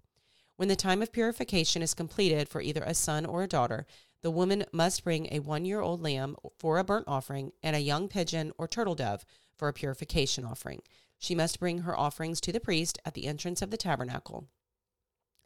When 0.58 0.68
the 0.68 0.76
time 0.76 1.02
of 1.02 1.14
purification 1.14 1.82
is 1.82 1.94
completed 1.94 2.50
for 2.50 2.60
either 2.60 2.84
a 2.84 2.96
son 2.96 3.26
or 3.26 3.44
a 3.44 3.48
daughter, 3.48 3.86
the 4.24 4.32
woman 4.32 4.66
must 4.74 5.06
bring 5.06 5.30
a 5.32 5.40
one 5.40 5.64
year 5.64 5.80
old 5.80 6.02
lamb 6.02 6.36
for 6.58 6.80
a 6.80 6.84
burnt 6.84 7.08
offering 7.08 7.54
and 7.64 7.78
a 7.78 7.80
young 7.80 8.10
pigeon 8.10 8.52
or 8.58 8.68
turtle 8.68 8.96
dove 8.96 9.24
for 9.58 9.68
a 9.68 9.74
purification 9.74 10.46
offering. 10.46 10.82
She 11.18 11.36
must 11.36 11.60
bring 11.60 11.80
her 11.80 11.98
offerings 11.98 12.42
to 12.42 12.52
the 12.52 12.60
priest 12.60 13.00
at 13.06 13.14
the 13.14 13.26
entrance 13.26 13.62
of 13.62 13.72
the 13.72 13.78
tabernacle. 13.78 14.48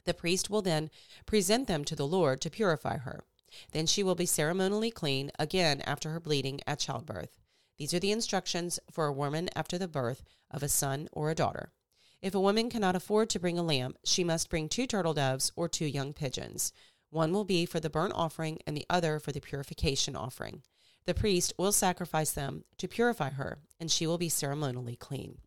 The 0.06 0.14
priest 0.14 0.50
will 0.50 0.62
then 0.62 0.90
present 1.26 1.68
them 1.68 1.86
to 1.86 1.96
the 1.96 2.08
Lord 2.08 2.42
to 2.42 2.50
purify 2.50 2.98
her. 2.98 3.24
Then 3.72 3.86
she 3.86 4.04
will 4.04 4.16
be 4.16 4.26
ceremonially 4.26 4.92
clean 4.92 5.32
again 5.38 5.82
after 5.82 6.12
her 6.12 6.20
bleeding 6.20 6.62
at 6.66 6.80
childbirth. 6.80 7.38
These 7.78 7.94
are 7.94 8.00
the 8.00 8.12
instructions 8.12 8.80
for 8.92 9.06
a 9.06 9.14
woman 9.14 9.50
after 9.56 9.78
the 9.78 9.88
birth 9.88 10.24
of 10.52 10.64
a 10.64 10.70
son 10.70 11.08
or 11.12 11.30
a 11.30 11.36
daughter. 11.36 11.72
If 12.22 12.36
a 12.36 12.40
woman 12.40 12.70
cannot 12.70 12.96
afford 12.96 13.30
to 13.30 13.40
bring 13.40 13.58
a 13.58 13.64
lamb, 13.64 13.96
she 14.04 14.24
must 14.24 14.50
bring 14.50 14.68
two 14.68 14.86
turtle 14.86 15.14
doves 15.14 15.52
or 15.56 15.70
two 15.70 15.86
young 15.86 16.14
pigeons. 16.14 16.74
One 17.10 17.32
will 17.32 17.46
be 17.46 17.66
for 17.66 17.80
the 17.80 17.90
burnt 17.90 18.14
offering, 18.14 18.60
and 18.68 18.76
the 18.76 18.86
other 18.90 19.20
for 19.20 19.32
the 19.32 19.40
purification 19.40 20.16
offering. 20.16 20.64
The 21.10 21.16
priest 21.16 21.54
will 21.58 21.72
sacrifice 21.72 22.30
them 22.34 22.66
to 22.78 22.88
purify 22.88 23.32
her, 23.32 23.58
and 23.80 23.90
she 23.90 24.06
will 24.06 24.20
be 24.20 24.30
ceremonially 24.30 24.96
clean. 24.96 25.40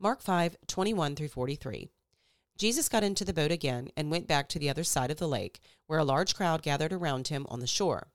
Mark 0.00 0.20
5 0.20 0.56
21 0.66 1.14
through 1.14 1.28
43. 1.28 1.90
Jesus 2.58 2.88
got 2.88 3.04
into 3.04 3.24
the 3.24 3.32
boat 3.32 3.52
again 3.52 3.90
and 3.96 4.10
went 4.10 4.26
back 4.26 4.48
to 4.48 4.58
the 4.58 4.68
other 4.68 4.82
side 4.82 5.12
of 5.12 5.18
the 5.18 5.28
lake, 5.28 5.60
where 5.86 6.00
a 6.00 6.04
large 6.04 6.34
crowd 6.34 6.60
gathered 6.60 6.92
around 6.92 7.28
him 7.28 7.46
on 7.48 7.60
the 7.60 7.68
shore. 7.68 8.08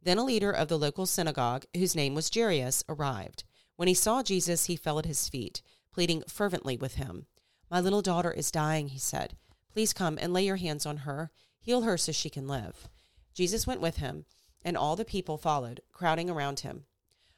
Then 0.00 0.18
a 0.18 0.24
leader 0.24 0.52
of 0.52 0.68
the 0.68 0.78
local 0.78 1.04
synagogue, 1.04 1.64
whose 1.76 1.96
name 1.96 2.14
was 2.14 2.30
Jairus, 2.32 2.84
arrived. 2.88 3.42
When 3.74 3.88
he 3.88 3.94
saw 3.94 4.22
Jesus, 4.22 4.66
he 4.66 4.76
fell 4.76 5.00
at 5.00 5.04
his 5.04 5.28
feet, 5.28 5.62
pleading 5.92 6.22
fervently 6.28 6.76
with 6.76 6.94
him. 6.94 7.26
My 7.68 7.80
little 7.80 8.02
daughter 8.02 8.30
is 8.30 8.52
dying, 8.52 8.90
he 8.90 9.00
said. 9.00 9.36
Please 9.72 9.92
come 9.92 10.16
and 10.20 10.32
lay 10.32 10.44
your 10.44 10.58
hands 10.58 10.86
on 10.86 10.98
her. 10.98 11.32
Heal 11.58 11.80
her 11.80 11.98
so 11.98 12.12
she 12.12 12.30
can 12.30 12.46
live. 12.46 12.88
Jesus 13.34 13.66
went 13.66 13.80
with 13.80 13.96
him, 13.96 14.26
and 14.62 14.76
all 14.76 14.96
the 14.96 15.04
people 15.04 15.38
followed, 15.38 15.80
crowding 15.92 16.28
around 16.30 16.60
him. 16.60 16.84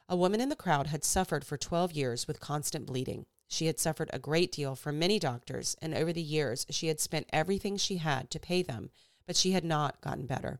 A 0.09 0.15
woman 0.15 0.41
in 0.41 0.49
the 0.49 0.55
crowd 0.55 0.87
had 0.87 1.03
suffered 1.03 1.45
for 1.45 1.57
twelve 1.57 1.93
years 1.93 2.27
with 2.27 2.39
constant 2.39 2.85
bleeding. 2.85 3.25
She 3.47 3.67
had 3.67 3.79
suffered 3.79 4.09
a 4.11 4.19
great 4.19 4.51
deal 4.51 4.75
from 4.75 4.99
many 4.99 5.19
doctors, 5.19 5.75
and 5.81 5.93
over 5.93 6.11
the 6.11 6.21
years 6.21 6.65
she 6.69 6.87
had 6.87 6.99
spent 6.99 7.29
everything 7.31 7.77
she 7.77 7.97
had 7.97 8.29
to 8.31 8.39
pay 8.39 8.63
them, 8.63 8.89
but 9.25 9.35
she 9.35 9.51
had 9.51 9.63
not 9.63 10.01
gotten 10.01 10.25
better. 10.25 10.59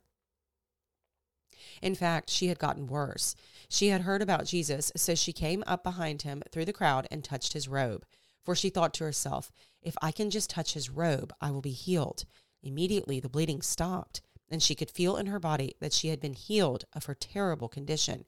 In 1.81 1.95
fact, 1.95 2.29
she 2.29 2.47
had 2.47 2.59
gotten 2.59 2.87
worse. 2.87 3.35
She 3.67 3.87
had 3.87 4.01
heard 4.01 4.21
about 4.21 4.45
Jesus, 4.45 4.91
so 4.95 5.15
she 5.15 5.33
came 5.33 5.63
up 5.67 5.83
behind 5.83 6.21
him 6.21 6.43
through 6.51 6.65
the 6.65 6.73
crowd 6.73 7.07
and 7.11 7.23
touched 7.23 7.53
his 7.53 7.67
robe. 7.67 8.05
For 8.43 8.55
she 8.55 8.69
thought 8.69 8.93
to 8.95 9.03
herself, 9.03 9.51
if 9.81 9.95
I 10.01 10.11
can 10.11 10.29
just 10.29 10.49
touch 10.49 10.73
his 10.73 10.89
robe, 10.89 11.33
I 11.41 11.51
will 11.51 11.61
be 11.61 11.71
healed. 11.71 12.25
Immediately 12.61 13.19
the 13.19 13.29
bleeding 13.29 13.61
stopped, 13.61 14.21
and 14.49 14.61
she 14.61 14.75
could 14.75 14.91
feel 14.91 15.17
in 15.17 15.27
her 15.27 15.39
body 15.39 15.75
that 15.79 15.93
she 15.93 16.09
had 16.09 16.19
been 16.19 16.33
healed 16.33 16.85
of 16.93 17.05
her 17.05 17.15
terrible 17.15 17.67
condition. 17.67 18.25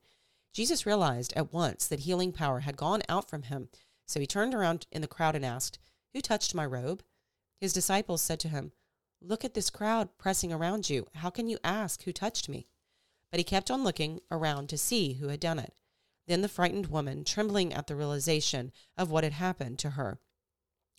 Jesus 0.53 0.85
realized 0.85 1.33
at 1.35 1.51
once 1.51 1.87
that 1.87 2.01
healing 2.01 2.31
power 2.31 2.61
had 2.61 2.77
gone 2.77 3.03
out 3.09 3.29
from 3.29 3.43
him, 3.43 3.69
so 4.05 4.19
he 4.19 4.27
turned 4.27 4.53
around 4.53 4.87
in 4.91 5.01
the 5.01 5.07
crowd 5.07 5.35
and 5.35 5.45
asked, 5.45 5.79
Who 6.13 6.21
touched 6.21 6.55
my 6.55 6.65
robe? 6.65 7.03
His 7.59 7.73
disciples 7.73 8.21
said 8.21 8.39
to 8.41 8.49
him, 8.49 8.71
Look 9.21 9.43
at 9.43 9.53
this 9.53 9.69
crowd 9.69 10.09
pressing 10.17 10.53
around 10.53 10.89
you. 10.89 11.07
How 11.15 11.29
can 11.29 11.47
you 11.47 11.57
ask 11.63 12.03
who 12.03 12.13
touched 12.13 12.47
me? 12.47 12.67
But 13.31 13.39
he 13.39 13.43
kept 13.43 13.71
on 13.71 13.83
looking 13.83 14.19
around 14.31 14.69
to 14.69 14.77
see 14.77 15.13
who 15.13 15.29
had 15.29 15.39
done 15.39 15.59
it. 15.59 15.73
Then 16.27 16.41
the 16.41 16.49
frightened 16.49 16.87
woman, 16.87 17.23
trembling 17.23 17.73
at 17.73 17.87
the 17.87 17.95
realization 17.95 18.71
of 18.97 19.11
what 19.11 19.23
had 19.23 19.33
happened 19.33 19.79
to 19.79 19.91
her, 19.91 20.19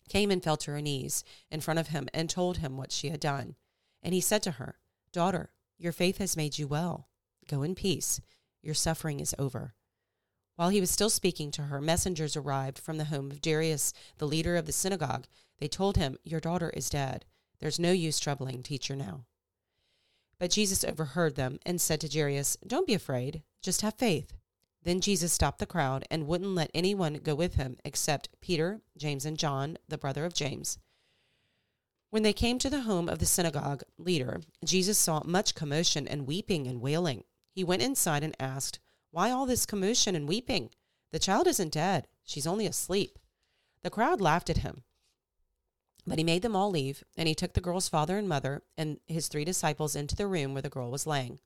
came 0.07 0.31
and 0.31 0.43
fell 0.43 0.57
to 0.57 0.71
her 0.71 0.81
knees 0.81 1.23
in 1.51 1.61
front 1.61 1.79
of 1.79 1.87
him 1.87 2.07
and 2.13 2.29
told 2.29 2.57
him 2.57 2.77
what 2.77 2.91
she 2.91 3.09
had 3.09 3.19
done. 3.19 3.55
And 4.01 4.13
he 4.13 4.21
said 4.21 4.43
to 4.43 4.51
her, 4.51 4.77
Daughter, 5.11 5.51
your 5.77 5.91
faith 5.91 6.17
has 6.17 6.37
made 6.37 6.57
you 6.57 6.67
well. 6.67 7.07
Go 7.47 7.63
in 7.63 7.75
peace. 7.75 8.19
Your 8.61 8.73
suffering 8.73 9.19
is 9.19 9.35
over. 9.39 9.73
While 10.55 10.69
he 10.69 10.81
was 10.81 10.89
still 10.89 11.09
speaking 11.09 11.51
to 11.51 11.63
her, 11.63 11.79
messengers 11.79 12.35
arrived 12.35 12.79
from 12.79 12.97
the 12.97 13.05
home 13.05 13.29
of 13.31 13.39
Jairus, 13.43 13.93
the 14.17 14.27
leader 14.27 14.55
of 14.55 14.65
the 14.65 14.71
synagogue. 14.71 15.27
They 15.59 15.67
told 15.67 15.97
him, 15.97 16.17
Your 16.23 16.39
daughter 16.39 16.71
is 16.71 16.89
dead. 16.89 17.25
There's 17.59 17.79
no 17.79 17.91
use 17.91 18.19
troubling 18.19 18.63
teacher 18.63 18.95
now. 18.95 19.25
But 20.39 20.51
Jesus 20.51 20.83
overheard 20.83 21.35
them 21.35 21.59
and 21.65 21.79
said 21.79 22.01
to 22.01 22.09
Jairus, 22.11 22.57
Don't 22.65 22.87
be 22.87 22.93
afraid, 22.93 23.43
just 23.61 23.81
have 23.81 23.95
faith. 23.95 24.33
Then 24.83 25.01
Jesus 25.01 25.33
stopped 25.33 25.59
the 25.59 25.65
crowd 25.65 26.05
and 26.09 26.27
wouldn't 26.27 26.55
let 26.55 26.71
anyone 26.73 27.15
go 27.15 27.35
with 27.35 27.55
him 27.55 27.77
except 27.83 28.29
Peter, 28.41 28.81
James, 28.97 29.25
and 29.25 29.37
John, 29.37 29.77
the 29.87 29.97
brother 29.97 30.25
of 30.25 30.33
James. 30.33 30.79
When 32.09 32.23
they 32.23 32.33
came 32.33 32.57
to 32.59 32.69
the 32.69 32.81
home 32.81 33.09
of 33.09 33.19
the 33.19 33.25
synagogue 33.25 33.83
leader, 33.97 34.41
Jesus 34.63 34.97
saw 34.97 35.21
much 35.25 35.55
commotion 35.55 36.07
and 36.07 36.25
weeping 36.25 36.65
and 36.65 36.81
wailing. 36.81 37.25
He 37.51 37.63
went 37.63 37.81
inside 37.81 38.23
and 38.23 38.35
asked, 38.39 38.79
Why 39.11 39.29
all 39.29 39.45
this 39.45 39.65
commotion 39.65 40.15
and 40.15 40.27
weeping? 40.27 40.69
The 41.11 41.19
child 41.19 41.47
isn't 41.47 41.73
dead, 41.73 42.07
she's 42.23 42.47
only 42.47 42.65
asleep. 42.65 43.19
The 43.83 43.89
crowd 43.89 44.21
laughed 44.21 44.49
at 44.49 44.59
him. 44.59 44.83
But 46.05 46.17
he 46.17 46.23
made 46.23 46.41
them 46.41 46.55
all 46.55 46.69
leave, 46.69 47.03
and 47.17 47.27
he 47.27 47.35
took 47.35 47.53
the 47.53 47.61
girl's 47.61 47.89
father 47.89 48.17
and 48.17 48.29
mother 48.29 48.63
and 48.77 48.99
his 49.07 49.27
three 49.27 49.43
disciples 49.43 49.95
into 49.95 50.15
the 50.15 50.27
room 50.27 50.53
where 50.53 50.61
the 50.61 50.69
girl 50.69 50.89
was 50.89 51.05
laying. 51.05 51.39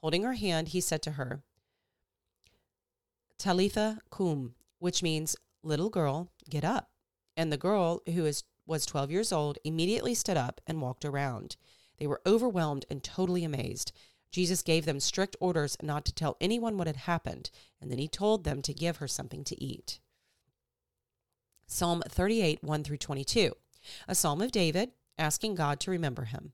Holding 0.00 0.24
her 0.24 0.34
hand, 0.34 0.68
he 0.68 0.80
said 0.80 1.02
to 1.02 1.12
her, 1.12 1.42
Talitha 3.38 4.00
koum, 4.10 4.54
which 4.80 5.02
means, 5.02 5.36
Little 5.62 5.90
girl, 5.90 6.30
get 6.50 6.64
up. 6.64 6.90
And 7.36 7.52
the 7.52 7.56
girl, 7.56 8.02
who 8.06 8.26
is, 8.26 8.42
was 8.68 8.86
12 8.86 9.10
years 9.10 9.32
old, 9.32 9.58
immediately 9.64 10.14
stood 10.14 10.36
up 10.36 10.60
and 10.66 10.80
walked 10.80 11.04
around. 11.04 11.56
They 11.98 12.06
were 12.06 12.20
overwhelmed 12.26 12.84
and 12.90 13.02
totally 13.02 13.42
amazed. 13.42 13.92
Jesus 14.30 14.62
gave 14.62 14.84
them 14.84 15.00
strict 15.00 15.36
orders 15.40 15.76
not 15.82 16.04
to 16.04 16.14
tell 16.14 16.36
anyone 16.40 16.76
what 16.76 16.86
had 16.86 16.96
happened, 16.96 17.50
and 17.80 17.90
then 17.90 17.98
he 17.98 18.08
told 18.08 18.44
them 18.44 18.60
to 18.62 18.74
give 18.74 18.98
her 18.98 19.08
something 19.08 19.42
to 19.44 19.62
eat. 19.62 20.00
Psalm 21.66 22.02
38, 22.08 22.62
1 22.62 22.84
through 22.84 22.98
22, 22.98 23.52
a 24.06 24.14
psalm 24.14 24.40
of 24.42 24.52
David, 24.52 24.90
asking 25.18 25.54
God 25.54 25.80
to 25.80 25.90
remember 25.90 26.24
him. 26.24 26.52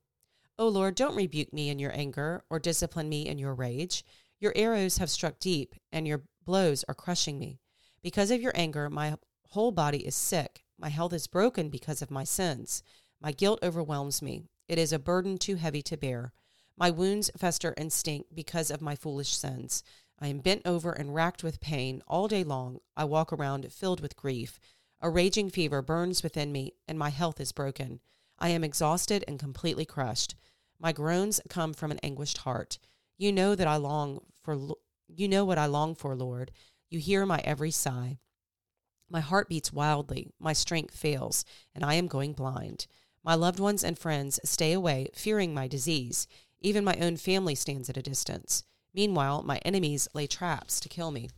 O 0.59 0.69
Lord, 0.69 0.95
don't 0.95 1.17
rebuke 1.17 1.53
me 1.53 1.69
in 1.69 1.79
your 1.79 1.95
anger 1.97 2.45
or 2.49 2.61
discipline 2.61 3.09
me 3.09 3.27
in 3.27 3.39
your 3.39 3.55
rage. 3.55 4.05
Your 4.39 4.53
arrows 4.55 4.99
have 4.99 5.11
struck 5.11 5.39
deep, 5.41 5.75
and 5.93 6.07
your 6.07 6.23
blows 6.45 6.85
are 6.89 6.95
crushing 6.95 7.39
me. 7.39 7.59
Because 8.03 8.31
of 8.31 8.41
your 8.41 8.53
anger, 8.55 8.89
my 8.89 9.17
whole 9.51 9.73
body 9.73 10.07
is 10.07 10.15
sick. 10.15 10.64
My 10.79 10.89
health 10.89 11.13
is 11.13 11.27
broken 11.27 11.69
because 11.69 12.03
of 12.03 12.11
my 12.11 12.25
sins. 12.25 12.83
My 13.21 13.33
guilt 13.33 13.61
overwhelms 13.63 14.21
me. 14.21 14.43
It 14.69 14.79
is 14.79 14.93
a 14.93 14.99
burden 14.99 15.39
too 15.39 15.57
heavy 15.57 15.83
to 15.83 15.97
bear. 15.97 16.33
My 16.77 16.91
wounds 16.91 17.31
fester 17.37 17.75
and 17.77 17.93
stink 17.93 18.27
because 18.35 18.71
of 18.71 18.81
my 18.81 18.97
foolish 18.97 19.37
sins. 19.37 19.83
I 20.21 20.29
am 20.29 20.39
bent 20.39 20.63
over 20.65 20.93
and 20.93 21.15
racked 21.15 21.43
with 21.43 21.61
pain 21.61 22.03
all 22.07 22.29
day 22.29 22.45
long. 22.45 22.81
I 22.97 23.05
walk 23.05 23.33
around 23.33 23.73
filled 23.73 24.01
with 24.01 24.17
grief. 24.17 24.59
A 25.01 25.11
raging 25.11 25.51
fever 25.51 25.83
burns 25.83 26.23
within 26.23 26.51
me, 26.51 26.73
and 26.89 26.99
my 26.99 27.11
health 27.11 27.41
is 27.41 27.53
broken. 27.53 28.01
I 28.39 28.49
am 28.49 28.65
exhausted 28.65 29.25
and 29.29 29.39
completely 29.39 29.85
crushed. 29.85 30.35
My 30.81 30.93
groans 30.93 31.41
come 31.49 31.73
from 31.73 31.91
an 31.91 32.01
anguished 32.03 32.39
heart. 32.39 32.79
You 33.17 33.33
know 33.33 33.55
that 33.55 33.67
I 33.67 33.77
long 33.77 34.21
for 34.43 34.75
you 35.09 35.29
know 35.29 35.45
what 35.45 35.59
I 35.59 35.67
long 35.67 35.95
for, 35.95 36.17
Lord. 36.17 36.51
You 36.91 36.99
hear 36.99 37.27
my 37.27 37.39
every 37.45 37.71
sigh. 37.71 38.19
My 39.15 39.21
heart 39.21 39.49
beats 39.49 39.73
wildly, 39.73 40.33
my 40.41 40.53
strength 40.53 40.97
fails, 40.97 41.45
and 41.73 41.85
I 41.85 41.95
am 41.95 42.09
going 42.09 42.33
blind. 42.33 42.89
My 43.23 43.37
loved 43.37 43.61
ones 43.61 43.85
and 43.85 43.97
friends 43.97 44.41
stay 44.43 44.73
away, 44.73 45.11
fearing 45.15 45.55
my 45.55 45.69
disease. 45.69 46.27
Even 46.61 46.83
my 46.83 46.97
own 47.01 47.17
family 47.17 47.55
stands 47.55 47.89
at 47.89 47.97
a 47.97 48.03
distance. 48.03 48.65
Meanwhile, 48.93 49.45
my 49.45 49.59
enemies 49.59 50.09
lay 50.15 50.27
traps 50.27 50.81
to 50.81 50.89
kill 50.89 51.13
me. 51.13 51.31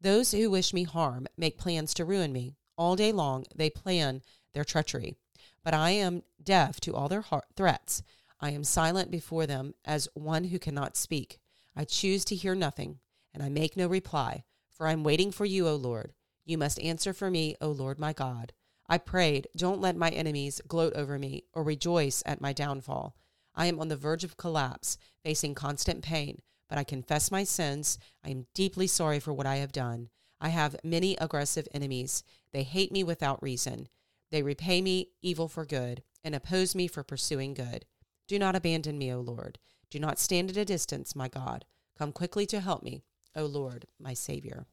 Those 0.00 0.32
who 0.32 0.50
wish 0.50 0.74
me 0.74 0.82
harm 0.82 1.28
make 1.36 1.58
plans 1.58 1.94
to 1.94 2.04
ruin 2.04 2.32
me. 2.32 2.56
All 2.76 2.96
day 2.96 3.12
long 3.12 3.44
they 3.54 3.70
plan 3.70 4.20
their 4.52 4.64
treachery. 4.64 5.14
But 5.62 5.74
I 5.74 5.90
am 5.90 6.24
deaf 6.42 6.80
to 6.80 6.96
all 6.96 7.08
their 7.08 7.24
threats. 7.54 8.02
I 8.40 8.50
am 8.50 8.64
silent 8.64 9.12
before 9.12 9.46
them 9.46 9.74
as 9.84 10.08
one 10.14 10.42
who 10.42 10.58
cannot 10.58 10.96
speak. 10.96 11.38
I 11.76 11.84
choose 11.84 12.24
to 12.24 12.34
hear 12.34 12.56
nothing, 12.56 12.98
and 13.32 13.44
I 13.44 13.48
make 13.48 13.76
no 13.76 13.86
reply, 13.86 14.42
for 14.72 14.88
I 14.88 14.92
am 14.92 15.04
waiting 15.04 15.30
for 15.30 15.44
you, 15.44 15.68
O 15.68 15.76
Lord. 15.76 16.12
You 16.46 16.56
must 16.56 16.80
answer 16.80 17.12
for 17.12 17.28
me, 17.28 17.56
O 17.60 17.68
Lord 17.68 17.98
my 17.98 18.12
God. 18.12 18.52
I 18.88 18.98
prayed, 18.98 19.48
Don't 19.56 19.80
let 19.80 19.96
my 19.96 20.10
enemies 20.10 20.62
gloat 20.68 20.94
over 20.94 21.18
me 21.18 21.42
or 21.52 21.64
rejoice 21.64 22.22
at 22.24 22.40
my 22.40 22.52
downfall. 22.52 23.16
I 23.54 23.66
am 23.66 23.80
on 23.80 23.88
the 23.88 23.96
verge 23.96 24.22
of 24.22 24.36
collapse, 24.36 24.96
facing 25.24 25.56
constant 25.56 26.04
pain, 26.04 26.38
but 26.68 26.78
I 26.78 26.84
confess 26.84 27.32
my 27.32 27.42
sins. 27.42 27.98
I 28.24 28.30
am 28.30 28.46
deeply 28.54 28.86
sorry 28.86 29.18
for 29.18 29.32
what 29.32 29.46
I 29.46 29.56
have 29.56 29.72
done. 29.72 30.08
I 30.40 30.50
have 30.50 30.76
many 30.84 31.16
aggressive 31.16 31.66
enemies. 31.74 32.22
They 32.52 32.62
hate 32.62 32.92
me 32.92 33.02
without 33.02 33.42
reason. 33.42 33.88
They 34.30 34.42
repay 34.42 34.82
me 34.82 35.10
evil 35.22 35.48
for 35.48 35.64
good 35.64 36.02
and 36.22 36.34
oppose 36.34 36.74
me 36.74 36.86
for 36.86 37.02
pursuing 37.02 37.54
good. 37.54 37.86
Do 38.28 38.38
not 38.38 38.54
abandon 38.54 38.98
me, 38.98 39.12
O 39.12 39.20
Lord. 39.20 39.58
Do 39.90 39.98
not 39.98 40.18
stand 40.18 40.50
at 40.50 40.56
a 40.56 40.64
distance, 40.64 41.16
my 41.16 41.28
God. 41.28 41.64
Come 41.98 42.12
quickly 42.12 42.46
to 42.46 42.60
help 42.60 42.82
me, 42.82 43.02
O 43.34 43.46
Lord, 43.46 43.86
my 43.98 44.14
Savior. 44.14 44.66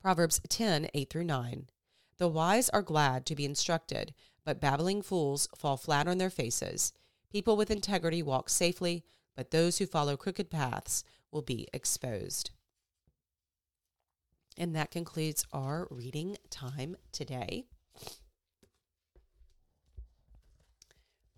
Proverbs 0.00 0.40
10 0.48 0.88
8 0.94 1.10
through 1.10 1.24
9. 1.24 1.66
The 2.18 2.28
wise 2.28 2.68
are 2.70 2.82
glad 2.82 3.26
to 3.26 3.34
be 3.34 3.44
instructed, 3.44 4.14
but 4.44 4.60
babbling 4.60 5.02
fools 5.02 5.48
fall 5.56 5.76
flat 5.76 6.08
on 6.08 6.18
their 6.18 6.30
faces. 6.30 6.92
People 7.30 7.56
with 7.56 7.70
integrity 7.70 8.22
walk 8.22 8.48
safely, 8.48 9.04
but 9.36 9.50
those 9.50 9.78
who 9.78 9.86
follow 9.86 10.16
crooked 10.16 10.50
paths 10.50 11.04
will 11.30 11.42
be 11.42 11.68
exposed. 11.72 12.50
And 14.56 14.74
that 14.74 14.90
concludes 14.90 15.46
our 15.52 15.86
reading 15.90 16.36
time 16.50 16.96
today. 17.12 17.64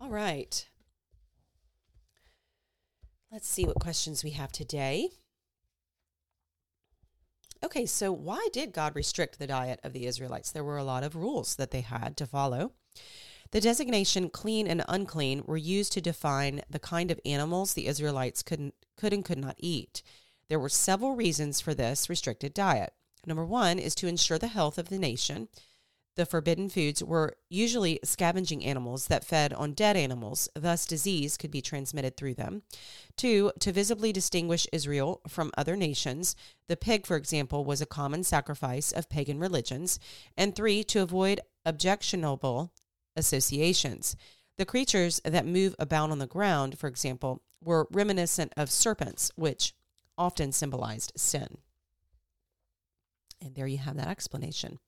All 0.01 0.11
right. 0.11 0.69
Let's 3.31 3.49
see 3.49 3.65
what 3.65 3.81
questions 3.81 4.25
we 4.25 4.31
have 4.31 4.51
today. 4.51 5.11
Okay, 7.65 7.87
so 7.87 8.11
why 8.11 8.49
did 8.53 8.73
God 8.73 8.97
restrict 8.97 9.39
the 9.39 9.47
diet 9.47 9.79
of 9.85 9.93
the 9.93 10.07
Israelites? 10.07 10.51
There 10.51 10.65
were 10.65 10.79
a 10.79 10.85
lot 10.85 11.05
of 11.05 11.15
rules 11.15 11.55
that 11.57 11.71
they 11.71 11.83
had 11.83 12.17
to 12.17 12.27
follow. 12.27 12.73
The 13.53 13.61
designation 13.61 14.31
clean 14.31 14.67
and 14.67 14.85
unclean 14.89 15.45
were 15.47 15.57
used 15.57 15.93
to 15.93 16.01
define 16.01 16.63
the 16.69 16.81
kind 16.81 17.11
of 17.11 17.21
animals 17.25 17.75
the 17.75 17.87
Israelites 17.87 18.43
could, 18.43 18.73
could 18.97 19.13
and 19.13 19.25
could 19.25 19.39
not 19.39 19.57
eat. 19.59 20.03
There 20.49 20.59
were 20.59 20.69
several 20.69 21.15
reasons 21.15 21.61
for 21.61 21.73
this 21.73 22.11
restricted 22.11 22.53
diet. 22.53 22.95
Number 23.27 23.45
one 23.45 23.79
is 23.79 23.95
to 23.97 24.09
ensure 24.09 24.39
the 24.39 24.49
health 24.49 24.77
of 24.77 24.89
the 24.89 24.99
nation 24.99 25.49
the 26.15 26.27
forbidden 26.27 26.69
foods 26.69 27.03
were 27.03 27.37
usually 27.49 27.99
scavenging 28.05 28.65
animals 28.65 29.07
that 29.07 29.25
fed 29.25 29.53
on 29.53 29.73
dead 29.73 29.97
animals, 29.97 30.49
thus, 30.55 30.85
disease 30.85 31.37
could 31.37 31.51
be 31.51 31.63
transmitted 31.63 32.17
through 32.17 32.35
them. 32.35 32.63
Two, 33.17 33.53
to 33.61 33.73
visibly 33.73 34.13
distinguish 34.13 34.67
Israel 34.73 35.21
from 35.27 35.51
other 35.57 35.77
nations, 35.77 36.37
the 36.69 36.77
pig, 36.77 37.07
for 37.07 37.17
example, 37.17 37.65
was 37.65 37.81
a 37.81 37.87
common 37.87 38.25
sacrifice 38.25 38.93
of 38.93 39.09
pagan 39.09 39.39
religions. 39.39 39.99
And 40.37 40.55
three, 40.55 40.85
to 40.85 41.03
avoid 41.03 41.41
objectionable 41.65 42.73
associations. 43.17 44.17
The 44.59 44.67
creatures 44.67 45.21
that 45.25 45.47
move 45.47 45.75
about 45.79 46.11
on 46.11 46.19
the 46.19 46.27
ground, 46.27 46.79
for 46.79 46.89
example, 46.89 47.43
were 47.63 47.89
reminiscent 47.91 48.53
of 48.57 48.71
serpents, 48.71 49.31
which 49.37 49.75
often 50.19 50.53
symbolized 50.53 51.13
sin. 51.17 51.59
And 53.41 53.55
there 53.55 53.67
you 53.67 53.79
have 53.79 53.97
that 53.97 54.09
explanation. 54.09 54.79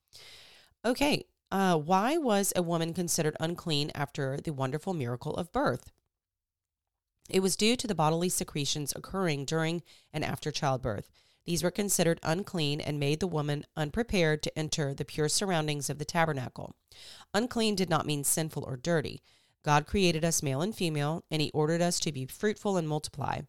Okay, 0.86 1.24
uh, 1.50 1.78
why 1.78 2.18
was 2.18 2.52
a 2.54 2.62
woman 2.62 2.92
considered 2.92 3.36
unclean 3.40 3.90
after 3.94 4.36
the 4.36 4.52
wonderful 4.52 4.92
miracle 4.92 5.34
of 5.34 5.50
birth? 5.50 5.90
It 7.30 7.40
was 7.40 7.56
due 7.56 7.74
to 7.76 7.86
the 7.86 7.94
bodily 7.94 8.28
secretions 8.28 8.92
occurring 8.94 9.46
during 9.46 9.82
and 10.12 10.22
after 10.22 10.50
childbirth. 10.50 11.10
These 11.46 11.62
were 11.62 11.70
considered 11.70 12.20
unclean 12.22 12.82
and 12.82 13.00
made 13.00 13.20
the 13.20 13.26
woman 13.26 13.64
unprepared 13.76 14.42
to 14.42 14.58
enter 14.58 14.92
the 14.92 15.06
pure 15.06 15.30
surroundings 15.30 15.88
of 15.88 15.98
the 15.98 16.04
tabernacle. 16.04 16.74
Unclean 17.32 17.74
did 17.74 17.88
not 17.88 18.06
mean 18.06 18.24
sinful 18.24 18.64
or 18.64 18.76
dirty. 18.76 19.22
God 19.62 19.86
created 19.86 20.22
us 20.22 20.42
male 20.42 20.60
and 20.60 20.74
female, 20.74 21.24
and 21.30 21.40
He 21.40 21.50
ordered 21.52 21.80
us 21.80 21.98
to 22.00 22.12
be 22.12 22.26
fruitful 22.26 22.76
and 22.76 22.86
multiply. 22.86 23.40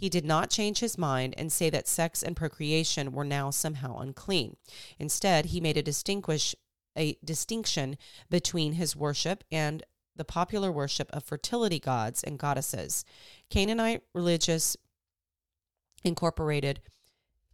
He 0.00 0.08
did 0.08 0.24
not 0.24 0.48
change 0.48 0.78
his 0.78 0.96
mind 0.96 1.34
and 1.36 1.52
say 1.52 1.68
that 1.68 1.86
sex 1.86 2.22
and 2.22 2.34
procreation 2.34 3.12
were 3.12 3.24
now 3.24 3.50
somehow 3.50 3.98
unclean. 3.98 4.56
Instead, 4.98 5.46
he 5.46 5.60
made 5.60 5.76
a 5.76 5.82
distinguish 5.82 6.56
a 6.96 7.18
distinction 7.22 7.98
between 8.30 8.72
his 8.72 8.96
worship 8.96 9.44
and 9.52 9.84
the 10.16 10.24
popular 10.24 10.72
worship 10.72 11.08
of 11.12 11.22
fertility 11.22 11.78
gods 11.78 12.24
and 12.24 12.38
goddesses. 12.38 13.04
Canaanite 13.50 14.02
religious 14.14 14.76
incorporated, 16.02 16.80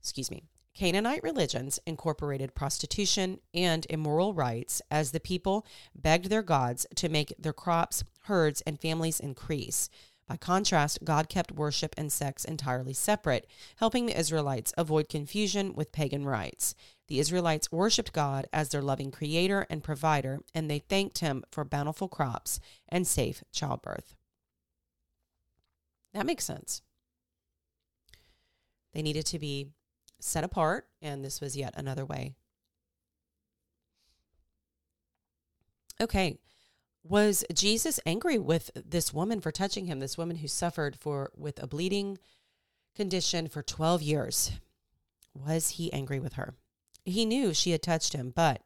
excuse 0.00 0.30
me, 0.30 0.44
Canaanite 0.76 1.22
religions 1.22 1.78
incorporated 1.86 2.54
prostitution 2.54 3.40
and 3.54 3.86
immoral 3.90 4.34
rites 4.34 4.82
as 4.90 5.10
the 5.10 5.20
people 5.20 5.66
begged 5.94 6.26
their 6.26 6.42
gods 6.42 6.86
to 6.96 7.08
make 7.08 7.34
their 7.38 7.54
crops, 7.54 8.04
herds, 8.24 8.60
and 8.62 8.80
families 8.80 9.18
increase. 9.18 9.88
By 10.26 10.36
contrast, 10.36 11.04
God 11.04 11.28
kept 11.28 11.52
worship 11.52 11.94
and 11.96 12.10
sex 12.10 12.44
entirely 12.44 12.92
separate, 12.92 13.46
helping 13.76 14.06
the 14.06 14.18
Israelites 14.18 14.74
avoid 14.76 15.08
confusion 15.08 15.72
with 15.72 15.92
pagan 15.92 16.24
rites. 16.24 16.74
The 17.06 17.20
Israelites 17.20 17.70
worshiped 17.70 18.12
God 18.12 18.46
as 18.52 18.70
their 18.70 18.82
loving 18.82 19.12
creator 19.12 19.66
and 19.70 19.84
provider, 19.84 20.40
and 20.52 20.68
they 20.68 20.80
thanked 20.80 21.18
him 21.18 21.44
for 21.52 21.64
bountiful 21.64 22.08
crops 22.08 22.58
and 22.88 23.06
safe 23.06 23.44
childbirth. 23.52 24.16
That 26.12 26.26
makes 26.26 26.44
sense. 26.44 26.82
They 28.92 29.02
needed 29.02 29.26
to 29.26 29.38
be 29.38 29.68
set 30.18 30.42
apart, 30.42 30.88
and 31.00 31.24
this 31.24 31.40
was 31.40 31.56
yet 31.56 31.74
another 31.76 32.04
way. 32.04 32.34
Okay, 36.00 36.38
was 37.08 37.44
Jesus 37.52 38.00
angry 38.06 38.38
with 38.38 38.70
this 38.74 39.12
woman 39.12 39.40
for 39.40 39.52
touching 39.52 39.86
him, 39.86 40.00
this 40.00 40.18
woman 40.18 40.36
who 40.36 40.48
suffered 40.48 40.96
for 40.96 41.30
with 41.36 41.62
a 41.62 41.66
bleeding 41.66 42.18
condition 42.94 43.48
for 43.48 43.62
12 43.62 44.02
years? 44.02 44.52
Was 45.34 45.70
he 45.70 45.92
angry 45.92 46.18
with 46.18 46.34
her? 46.34 46.54
He 47.04 47.24
knew 47.24 47.54
she 47.54 47.70
had 47.70 47.82
touched 47.82 48.12
him, 48.12 48.32
but 48.34 48.62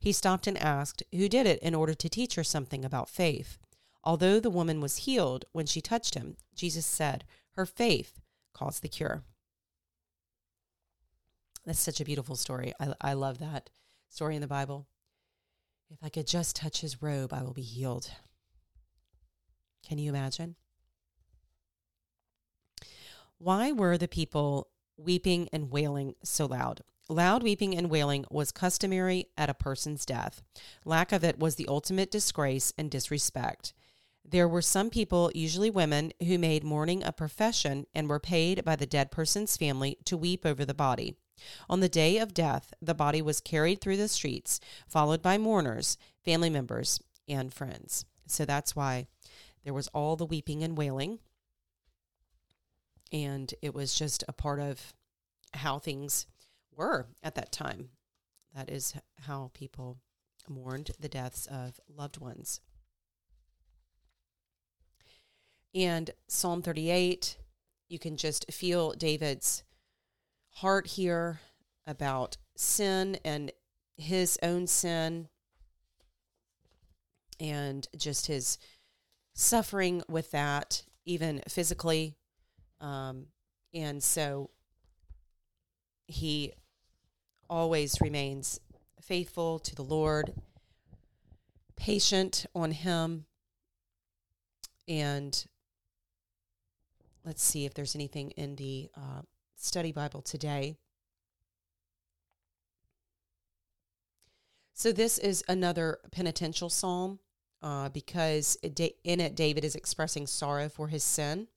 he 0.00 0.12
stopped 0.12 0.46
and 0.46 0.58
asked 0.58 1.02
who 1.12 1.28
did 1.28 1.46
it 1.46 1.60
in 1.60 1.74
order 1.74 1.94
to 1.94 2.08
teach 2.08 2.34
her 2.34 2.44
something 2.44 2.84
about 2.84 3.08
faith. 3.08 3.58
Although 4.02 4.40
the 4.40 4.50
woman 4.50 4.80
was 4.80 4.98
healed 4.98 5.44
when 5.52 5.66
she 5.66 5.80
touched 5.80 6.14
him, 6.14 6.36
Jesus 6.54 6.86
said, 6.86 7.24
Her 7.52 7.66
faith 7.66 8.20
caused 8.52 8.82
the 8.82 8.88
cure. 8.88 9.22
That's 11.64 11.80
such 11.80 12.00
a 12.00 12.04
beautiful 12.04 12.36
story. 12.36 12.72
I, 12.78 12.94
I 13.00 13.12
love 13.14 13.38
that 13.38 13.70
story 14.08 14.34
in 14.34 14.42
the 14.42 14.46
Bible. 14.46 14.86
If 15.90 15.98
I 16.02 16.08
could 16.08 16.26
just 16.26 16.56
touch 16.56 16.80
his 16.80 17.02
robe, 17.02 17.32
I 17.32 17.42
will 17.42 17.52
be 17.52 17.62
healed. 17.62 18.10
Can 19.86 19.98
you 19.98 20.08
imagine? 20.08 20.56
Why 23.38 23.72
were 23.72 23.98
the 23.98 24.08
people 24.08 24.68
weeping 24.96 25.48
and 25.52 25.70
wailing 25.70 26.14
so 26.24 26.46
loud? 26.46 26.82
Loud 27.08 27.42
weeping 27.42 27.76
and 27.76 27.90
wailing 27.90 28.24
was 28.30 28.50
customary 28.50 29.26
at 29.36 29.50
a 29.50 29.54
person's 29.54 30.06
death. 30.06 30.42
Lack 30.86 31.12
of 31.12 31.22
it 31.22 31.38
was 31.38 31.56
the 31.56 31.68
ultimate 31.68 32.10
disgrace 32.10 32.72
and 32.78 32.90
disrespect. 32.90 33.74
There 34.24 34.48
were 34.48 34.62
some 34.62 34.88
people, 34.88 35.30
usually 35.34 35.68
women, 35.68 36.12
who 36.26 36.38
made 36.38 36.64
mourning 36.64 37.04
a 37.04 37.12
profession 37.12 37.86
and 37.94 38.08
were 38.08 38.20
paid 38.20 38.64
by 38.64 38.74
the 38.74 38.86
dead 38.86 39.10
person's 39.10 39.58
family 39.58 39.98
to 40.06 40.16
weep 40.16 40.46
over 40.46 40.64
the 40.64 40.72
body. 40.72 41.14
On 41.68 41.80
the 41.80 41.88
day 41.88 42.18
of 42.18 42.34
death, 42.34 42.72
the 42.80 42.94
body 42.94 43.22
was 43.22 43.40
carried 43.40 43.80
through 43.80 43.96
the 43.96 44.08
streets, 44.08 44.60
followed 44.86 45.22
by 45.22 45.38
mourners, 45.38 45.96
family 46.24 46.50
members, 46.50 47.00
and 47.28 47.52
friends. 47.52 48.04
So 48.26 48.44
that's 48.44 48.74
why 48.74 49.06
there 49.64 49.74
was 49.74 49.88
all 49.88 50.16
the 50.16 50.26
weeping 50.26 50.62
and 50.62 50.76
wailing. 50.76 51.18
And 53.12 53.52
it 53.62 53.74
was 53.74 53.94
just 53.94 54.24
a 54.28 54.32
part 54.32 54.60
of 54.60 54.92
how 55.54 55.78
things 55.78 56.26
were 56.74 57.06
at 57.22 57.34
that 57.36 57.52
time. 57.52 57.90
That 58.54 58.70
is 58.70 58.94
how 59.22 59.50
people 59.54 59.98
mourned 60.48 60.90
the 61.00 61.08
deaths 61.08 61.46
of 61.46 61.80
loved 61.88 62.18
ones. 62.18 62.60
And 65.74 66.10
Psalm 66.28 66.62
38, 66.62 67.38
you 67.88 67.98
can 67.98 68.16
just 68.16 68.50
feel 68.52 68.92
David's 68.92 69.64
heart 70.54 70.86
here 70.86 71.40
about 71.86 72.36
sin 72.56 73.18
and 73.24 73.50
his 73.96 74.38
own 74.42 74.66
sin 74.66 75.28
and 77.40 77.86
just 77.96 78.26
his 78.26 78.58
suffering 79.34 80.02
with 80.08 80.30
that, 80.30 80.84
even 81.04 81.42
physically. 81.48 82.16
Um, 82.80 83.26
and 83.72 84.02
so 84.02 84.50
he 86.06 86.52
always 87.50 88.00
remains 88.00 88.60
faithful 89.00 89.58
to 89.58 89.74
the 89.74 89.82
Lord, 89.82 90.32
patient 91.76 92.46
on 92.54 92.70
him. 92.70 93.26
And 94.86 95.44
let's 97.24 97.42
see 97.42 97.64
if 97.64 97.74
there's 97.74 97.94
anything 97.94 98.30
in 98.32 98.56
the 98.56 98.90
uh, 98.96 99.22
study 99.64 99.92
Bible 99.92 100.22
today. 100.22 100.76
So, 104.74 104.92
this 104.92 105.18
is 105.18 105.44
another 105.48 105.98
penitential 106.10 106.68
psalm 106.68 107.20
uh, 107.62 107.88
because 107.88 108.56
in 108.62 109.20
it, 109.20 109.34
David 109.34 109.64
is 109.64 109.74
expressing 109.74 110.26
sorrow 110.26 110.68
for 110.68 110.88
his 110.88 111.02
sin. 111.02 111.48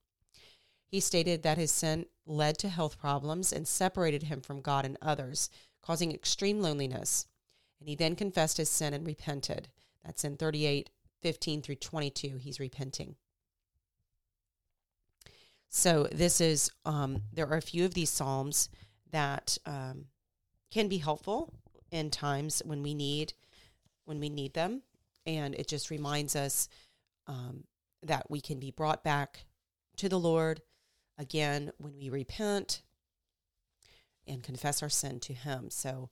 He 0.87 0.99
stated 0.99 1.43
that 1.43 1.57
his 1.57 1.71
sin 1.71 2.05
led 2.25 2.57
to 2.59 2.69
health 2.69 2.97
problems 2.97 3.51
and 3.51 3.67
separated 3.67 4.23
him 4.23 4.41
from 4.41 4.61
God 4.61 4.85
and 4.85 4.97
others, 5.01 5.49
causing 5.81 6.13
extreme 6.13 6.61
loneliness. 6.61 7.25
And 7.79 7.89
he 7.89 7.95
then 7.95 8.15
confessed 8.15 8.57
his 8.57 8.69
sin 8.69 8.93
and 8.93 9.05
repented. 9.05 9.67
That's 10.05 10.23
in 10.23 10.37
38 10.37 10.89
15 11.21 11.61
through 11.61 11.75
22. 11.75 12.37
He's 12.37 12.59
repenting. 12.59 13.15
So 15.69 16.07
this 16.11 16.41
is 16.41 16.71
um, 16.85 17.23
there 17.33 17.47
are 17.47 17.57
a 17.57 17.61
few 17.61 17.85
of 17.85 17.93
these 17.93 18.09
psalms 18.09 18.69
that 19.11 19.57
um, 19.65 20.05
can 20.71 20.87
be 20.87 20.97
helpful 20.97 21.53
in 21.91 22.09
times 22.09 22.61
when 22.65 22.83
we 22.83 22.93
need 22.93 23.33
when 24.05 24.19
we 24.19 24.29
need 24.29 24.53
them, 24.53 24.83
and 25.25 25.53
it 25.55 25.67
just 25.67 25.89
reminds 25.89 26.35
us 26.35 26.69
um, 27.27 27.65
that 28.03 28.29
we 28.31 28.39
can 28.39 28.57
be 28.57 28.71
brought 28.71 29.03
back 29.03 29.45
to 29.97 30.07
the 30.07 30.19
Lord 30.19 30.61
again 31.17 31.71
when 31.77 31.97
we 31.97 32.09
repent 32.09 32.81
and 34.25 34.43
confess 34.43 34.81
our 34.81 34.89
sin 34.89 35.19
to 35.21 35.33
Him. 35.33 35.69
So 35.69 36.09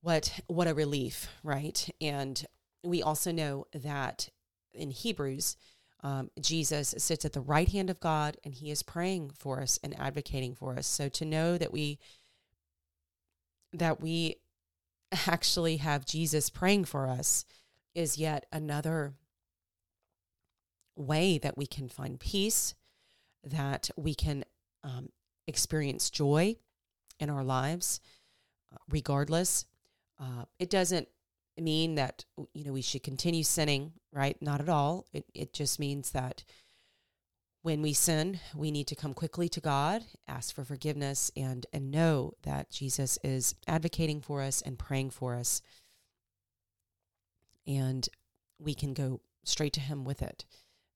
what 0.00 0.40
what 0.46 0.66
a 0.66 0.74
relief, 0.74 1.28
right? 1.44 1.88
And 2.00 2.44
we 2.82 3.02
also 3.02 3.30
know 3.30 3.66
that 3.72 4.28
in 4.72 4.90
Hebrews 4.90 5.56
um, 6.02 6.30
Jesus 6.40 6.94
sits 6.98 7.24
at 7.24 7.32
the 7.32 7.40
right 7.40 7.68
hand 7.68 7.90
of 7.90 8.00
God 8.00 8.38
and 8.44 8.54
he 8.54 8.70
is 8.70 8.82
praying 8.82 9.32
for 9.38 9.60
us 9.60 9.78
and 9.82 9.98
advocating 9.98 10.54
for 10.54 10.74
us. 10.76 10.86
So 10.86 11.08
to 11.10 11.24
know 11.24 11.58
that 11.58 11.72
we 11.72 11.98
that 13.72 14.00
we 14.00 14.36
actually 15.26 15.76
have 15.78 16.06
Jesus 16.06 16.50
praying 16.50 16.84
for 16.84 17.06
us 17.06 17.44
is 17.94 18.18
yet 18.18 18.46
another 18.52 19.14
way 20.96 21.38
that 21.38 21.56
we 21.56 21.66
can 21.66 21.88
find 21.88 22.18
peace, 22.18 22.74
that 23.44 23.90
we 23.96 24.14
can 24.14 24.44
um, 24.84 25.08
experience 25.46 26.10
joy 26.10 26.56
in 27.18 27.30
our 27.30 27.44
lives, 27.44 28.00
uh, 28.72 28.78
regardless. 28.88 29.66
Uh, 30.18 30.44
it 30.58 30.70
doesn't 30.70 31.08
mean 31.60 31.94
that 31.96 32.24
you 32.54 32.64
know 32.64 32.72
we 32.72 32.82
should 32.82 33.02
continue 33.02 33.42
sinning, 33.42 33.92
right? 34.12 34.40
Not 34.40 34.60
at 34.60 34.68
all. 34.68 35.06
It 35.12 35.26
it 35.34 35.52
just 35.52 35.78
means 35.78 36.10
that 36.10 36.44
when 37.62 37.82
we 37.82 37.92
sin, 37.92 38.40
we 38.54 38.70
need 38.70 38.86
to 38.86 38.94
come 38.96 39.12
quickly 39.12 39.48
to 39.50 39.60
God, 39.60 40.02
ask 40.26 40.54
for 40.54 40.64
forgiveness, 40.64 41.30
and 41.36 41.66
and 41.72 41.90
know 41.90 42.32
that 42.42 42.70
Jesus 42.70 43.18
is 43.22 43.54
advocating 43.66 44.20
for 44.20 44.42
us 44.42 44.62
and 44.62 44.78
praying 44.78 45.10
for 45.10 45.34
us, 45.34 45.62
and 47.66 48.08
we 48.58 48.74
can 48.74 48.94
go 48.94 49.20
straight 49.44 49.72
to 49.74 49.80
Him 49.80 50.04
with 50.04 50.22
it, 50.22 50.44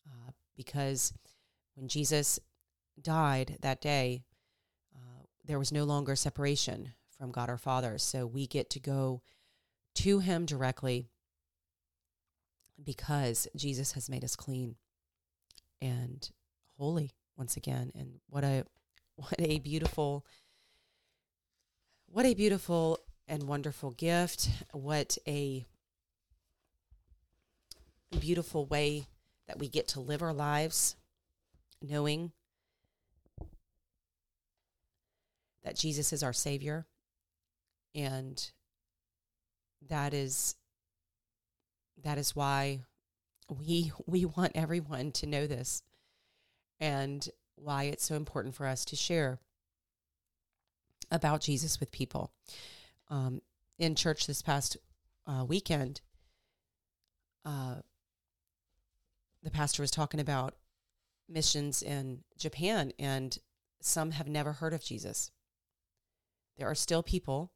uh, 0.06 0.32
because 0.56 1.12
when 1.74 1.88
Jesus 1.88 2.38
died 3.00 3.58
that 3.60 3.80
day, 3.80 4.22
uh, 4.94 5.24
there 5.44 5.58
was 5.58 5.72
no 5.72 5.84
longer 5.84 6.16
separation 6.16 6.92
from 7.18 7.30
God 7.30 7.48
our 7.48 7.58
Father. 7.58 7.98
So 7.98 8.26
we 8.26 8.46
get 8.46 8.70
to 8.70 8.80
go 8.80 9.22
to 9.94 10.18
Him 10.18 10.46
directly 10.46 11.08
because 12.82 13.48
Jesus 13.56 13.92
has 13.92 14.08
made 14.08 14.24
us 14.24 14.36
clean 14.36 14.76
and 15.80 16.30
holy 16.78 17.12
once 17.36 17.56
again. 17.56 17.92
And 17.94 18.20
what 18.28 18.44
a 18.44 18.64
what 19.16 19.34
a 19.38 19.58
beautiful 19.60 20.24
what 22.06 22.26
a 22.26 22.34
beautiful 22.34 23.00
and 23.26 23.44
wonderful 23.44 23.90
gift. 23.92 24.48
What 24.72 25.18
a 25.26 25.66
beautiful 28.20 28.66
way 28.66 29.06
that 29.46 29.58
we 29.58 29.68
get 29.68 29.88
to 29.88 30.00
live 30.00 30.22
our 30.22 30.32
lives 30.32 30.96
knowing 31.82 32.32
that 35.64 35.76
Jesus 35.76 36.12
is 36.12 36.22
our 36.22 36.32
Savior. 36.32 36.86
And 37.94 38.50
that 39.88 40.14
is 40.14 40.56
that 42.02 42.18
is 42.18 42.34
why 42.34 42.80
we 43.48 43.92
we 44.06 44.24
want 44.24 44.52
everyone 44.54 45.12
to 45.12 45.26
know 45.26 45.46
this 45.46 45.82
and 46.80 47.28
why 47.56 47.84
it's 47.84 48.04
so 48.04 48.14
important 48.16 48.54
for 48.54 48.66
us 48.66 48.84
to 48.84 48.96
share 48.96 49.38
about 51.10 51.40
Jesus 51.40 51.78
with 51.78 51.92
people. 51.92 52.32
Um, 53.08 53.40
in 53.78 53.94
church 53.94 54.26
this 54.26 54.42
past 54.42 54.76
uh, 55.26 55.44
weekend, 55.46 56.00
uh, 57.44 57.76
the 59.42 59.50
pastor 59.50 59.82
was 59.82 59.90
talking 59.90 60.20
about 60.20 60.54
missions 61.28 61.82
in 61.82 62.20
Japan, 62.38 62.92
and 62.98 63.38
some 63.80 64.12
have 64.12 64.28
never 64.28 64.52
heard 64.52 64.72
of 64.72 64.82
Jesus. 64.82 65.30
There 66.56 66.68
are 66.68 66.74
still 66.74 67.02
people 67.02 67.52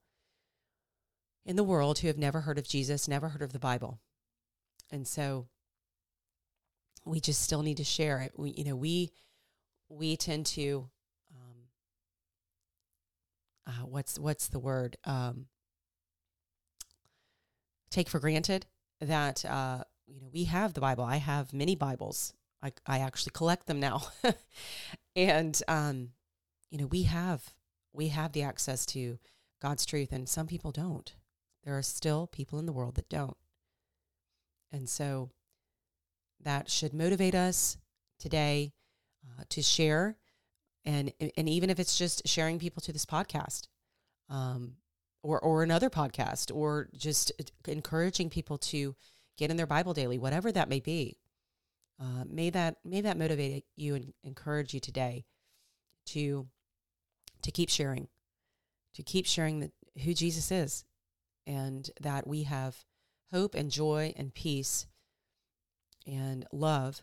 in 1.44 1.57
the 1.57 1.64
world 1.64 1.98
who 1.98 2.09
have 2.09 2.18
never 2.18 2.42
heard 2.42 2.59
of 2.59 2.68
Jesus, 2.68 3.09
never 3.09 3.31
heard 3.31 3.42
of 3.42 3.53
the 3.53 3.59
Bible. 3.59 4.01
And 4.90 5.07
so 5.07 5.46
we 7.05 7.20
just 7.20 7.42
still 7.42 7.62
need 7.62 7.79
to 7.79 7.85
share 7.85 8.20
it. 8.20 8.33
We, 8.37 8.51
you 8.51 8.64
know, 8.64 8.77
we 8.77 9.12
we 9.88 10.16
tend 10.16 10.46
to 10.46 10.88
um, 11.35 11.57
uh, 13.66 13.87
what's 13.87 14.18
what's 14.18 14.48
the 14.48 14.59
word 14.59 14.96
um, 15.05 15.46
take 17.90 18.09
for 18.09 18.20
granted 18.20 18.66
that 19.01 19.44
uh, 19.44 19.85
you 20.07 20.20
know 20.20 20.29
we 20.33 20.44
have 20.44 20.74
the 20.74 20.81
Bible. 20.81 21.05
I 21.05 21.16
have 21.16 21.53
many 21.53 21.77
Bibles. 21.77 22.35
I 22.62 22.72
I 22.87 23.01
actually 23.01 23.33
collect 23.35 23.66
them 23.66 23.81
now, 23.81 24.03
and 25.16 25.61
um, 25.68 26.11
you 26.70 26.79
know 26.79 26.87
we 26.87 27.05
have 27.05 27.55
we 27.92 28.09
have 28.09 28.33
the 28.33 28.42
access 28.42 28.85
to 28.87 29.18
God's 29.61 29.87
truth, 29.87 30.12
and 30.12 30.29
some 30.29 30.46
people 30.46 30.72
don't. 30.72 31.14
There 31.68 31.76
are 31.76 31.83
still 31.83 32.26
people 32.26 32.59
in 32.59 32.64
the 32.64 32.72
world 32.72 32.94
that 32.94 33.11
don't, 33.11 33.37
and 34.72 34.88
so 34.88 35.28
that 36.42 36.70
should 36.70 36.94
motivate 36.94 37.35
us 37.35 37.76
today 38.18 38.72
uh, 39.22 39.42
to 39.50 39.61
share, 39.61 40.16
and 40.87 41.12
and 41.37 41.46
even 41.46 41.68
if 41.68 41.78
it's 41.78 41.98
just 41.98 42.26
sharing 42.26 42.59
people 42.59 42.81
to 42.81 42.90
this 42.90 43.04
podcast, 43.04 43.66
um, 44.31 44.76
or 45.22 45.38
or 45.40 45.62
another 45.62 45.90
podcast, 45.90 46.50
or 46.57 46.88
just 46.96 47.33
encouraging 47.66 48.31
people 48.31 48.57
to 48.57 48.96
get 49.37 49.50
in 49.50 49.59
their 49.59 49.66
Bible 49.66 49.92
daily, 49.92 50.16
whatever 50.16 50.50
that 50.50 50.70
may 50.70 50.81
be. 50.81 51.18
Uh, 52.00 52.24
may 52.26 52.48
that 52.48 52.78
may 52.83 53.02
that 53.02 53.18
motivate 53.18 53.66
you 53.76 53.94
and 53.94 54.14
encourage 54.24 54.72
you 54.72 54.81
today 54.81 55.26
to 56.07 56.46
to 57.42 57.50
keep 57.50 57.68
sharing, 57.68 58.09
to 58.94 59.02
keep 59.02 59.26
sharing 59.26 59.61
the, 59.61 59.70
who 60.02 60.14
Jesus 60.14 60.50
is, 60.50 60.87
and 61.48 61.90
that 62.00 62.26
we 62.26 62.42
have 62.44 62.84
hope 63.32 63.54
and 63.54 63.70
joy 63.70 64.12
and 64.16 64.34
peace 64.34 64.87
and 66.06 66.46
love 66.52 67.02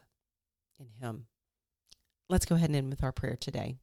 in 0.80 0.88
Him. 1.02 1.26
Let's 2.30 2.46
go 2.46 2.56
ahead 2.56 2.70
and 2.70 2.78
end 2.78 2.90
with 2.92 3.04
our 3.04 3.12
prayer 3.12 3.36
today. 3.40 3.80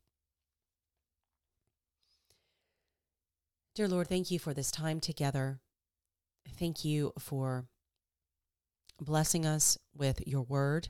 Dear 3.74 3.88
Lord, 3.88 4.06
thank 4.06 4.30
you 4.30 4.38
for 4.38 4.54
this 4.54 4.70
time 4.70 5.00
together. 5.00 5.58
Thank 6.58 6.84
you 6.84 7.12
for 7.18 7.66
blessing 9.00 9.44
us 9.44 9.78
with 9.94 10.26
your 10.26 10.42
word. 10.42 10.88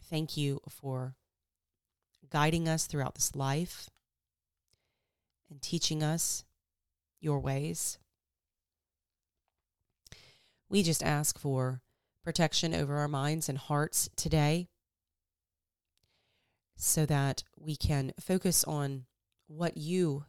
Thank 0.00 0.36
you 0.36 0.60
for 0.68 1.14
guiding 2.30 2.68
us 2.68 2.86
throughout 2.86 3.16
this 3.16 3.34
life 3.34 3.90
and 5.50 5.60
teaching 5.60 6.02
us 6.02 6.44
your 7.20 7.40
ways. 7.40 7.98
We 10.74 10.82
just 10.82 11.04
ask 11.04 11.38
for 11.38 11.82
protection 12.24 12.74
over 12.74 12.96
our 12.96 13.06
minds 13.06 13.48
and 13.48 13.56
hearts 13.56 14.10
today 14.16 14.66
so 16.74 17.06
that 17.06 17.44
we 17.56 17.76
can 17.76 18.12
focus 18.18 18.64
on 18.64 19.04
what 19.46 19.76
you 19.76 20.24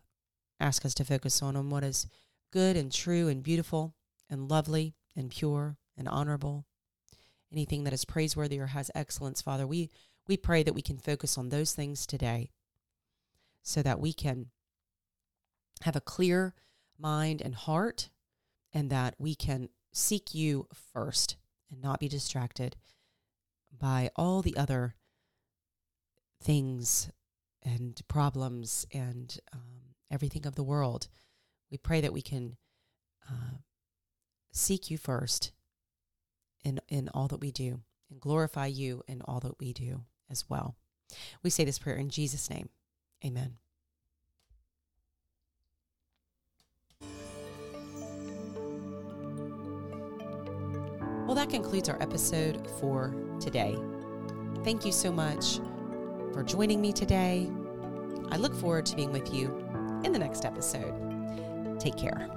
ask 0.59 0.85
us 0.85 0.93
to 0.93 1.03
focus 1.03 1.41
on, 1.41 1.55
on 1.55 1.71
what 1.71 1.83
is 1.83 2.05
good 2.51 2.77
and 2.77 2.91
true 2.91 3.27
and 3.27 3.41
beautiful 3.41 3.95
and 4.29 4.47
lovely 4.47 4.93
and 5.15 5.31
pure 5.31 5.77
and 5.97 6.07
honorable. 6.07 6.67
Anything 7.51 7.83
that 7.83 7.93
is 7.93 8.05
praiseworthy 8.05 8.59
or 8.59 8.67
has 8.67 8.91
excellence, 8.93 9.41
Father, 9.41 9.65
we, 9.65 9.89
we 10.27 10.37
pray 10.37 10.61
that 10.61 10.75
we 10.75 10.83
can 10.83 10.99
focus 10.99 11.39
on 11.39 11.49
those 11.49 11.73
things 11.73 12.05
today 12.05 12.51
so 13.63 13.81
that 13.81 13.99
we 13.99 14.13
can 14.13 14.51
have 15.81 15.95
a 15.95 16.01
clear 16.01 16.53
mind 16.99 17.41
and 17.41 17.55
heart 17.55 18.09
and 18.71 18.91
that 18.91 19.15
we 19.17 19.33
can 19.33 19.69
seek 19.95 20.35
you 20.35 20.67
first 20.93 21.37
and 21.71 21.81
not 21.81 21.99
be 21.99 22.09
distracted 22.09 22.75
by 23.71 24.09
all 24.15 24.41
the 24.41 24.57
other 24.57 24.95
things 26.41 27.09
and 27.63 28.01
problems 28.07 28.85
and 28.93 29.39
um, 29.53 29.95
everything 30.11 30.45
of 30.45 30.55
the 30.55 30.63
world. 30.63 31.07
We 31.71 31.77
pray 31.77 32.01
that 32.01 32.13
we 32.13 32.21
can 32.21 32.57
uh, 33.29 33.57
seek 34.51 34.91
you 34.91 34.97
first 34.97 35.51
in, 36.63 36.79
in 36.89 37.09
all 37.13 37.27
that 37.29 37.41
we 37.41 37.51
do 37.51 37.81
and 38.11 38.19
glorify 38.19 38.67
you 38.67 39.01
in 39.07 39.21
all 39.21 39.39
that 39.39 39.59
we 39.59 39.73
do 39.73 40.03
as 40.29 40.49
well. 40.49 40.75
We 41.41 41.49
say 41.49 41.63
this 41.63 41.79
prayer 41.79 41.95
in 41.95 42.09
Jesus' 42.09 42.49
name. 42.49 42.69
Amen. 43.25 43.57
Well, 51.35 51.45
that 51.45 51.51
concludes 51.51 51.89
our 51.89 52.01
episode 52.01 52.65
for 52.79 53.13
today. 53.41 53.75
Thank 54.63 54.85
you 54.85 54.93
so 54.93 55.11
much 55.11 55.57
for 56.31 56.43
joining 56.43 56.79
me 56.79 56.93
today. 56.93 57.51
I 58.31 58.37
look 58.37 58.55
forward 58.55 58.85
to 58.85 58.95
being 58.95 59.11
with 59.11 59.33
you 59.33 59.53
in 60.05 60.13
the 60.13 60.19
next 60.19 60.45
episode. 60.45 61.77
Take 61.77 61.97
care. 61.97 62.29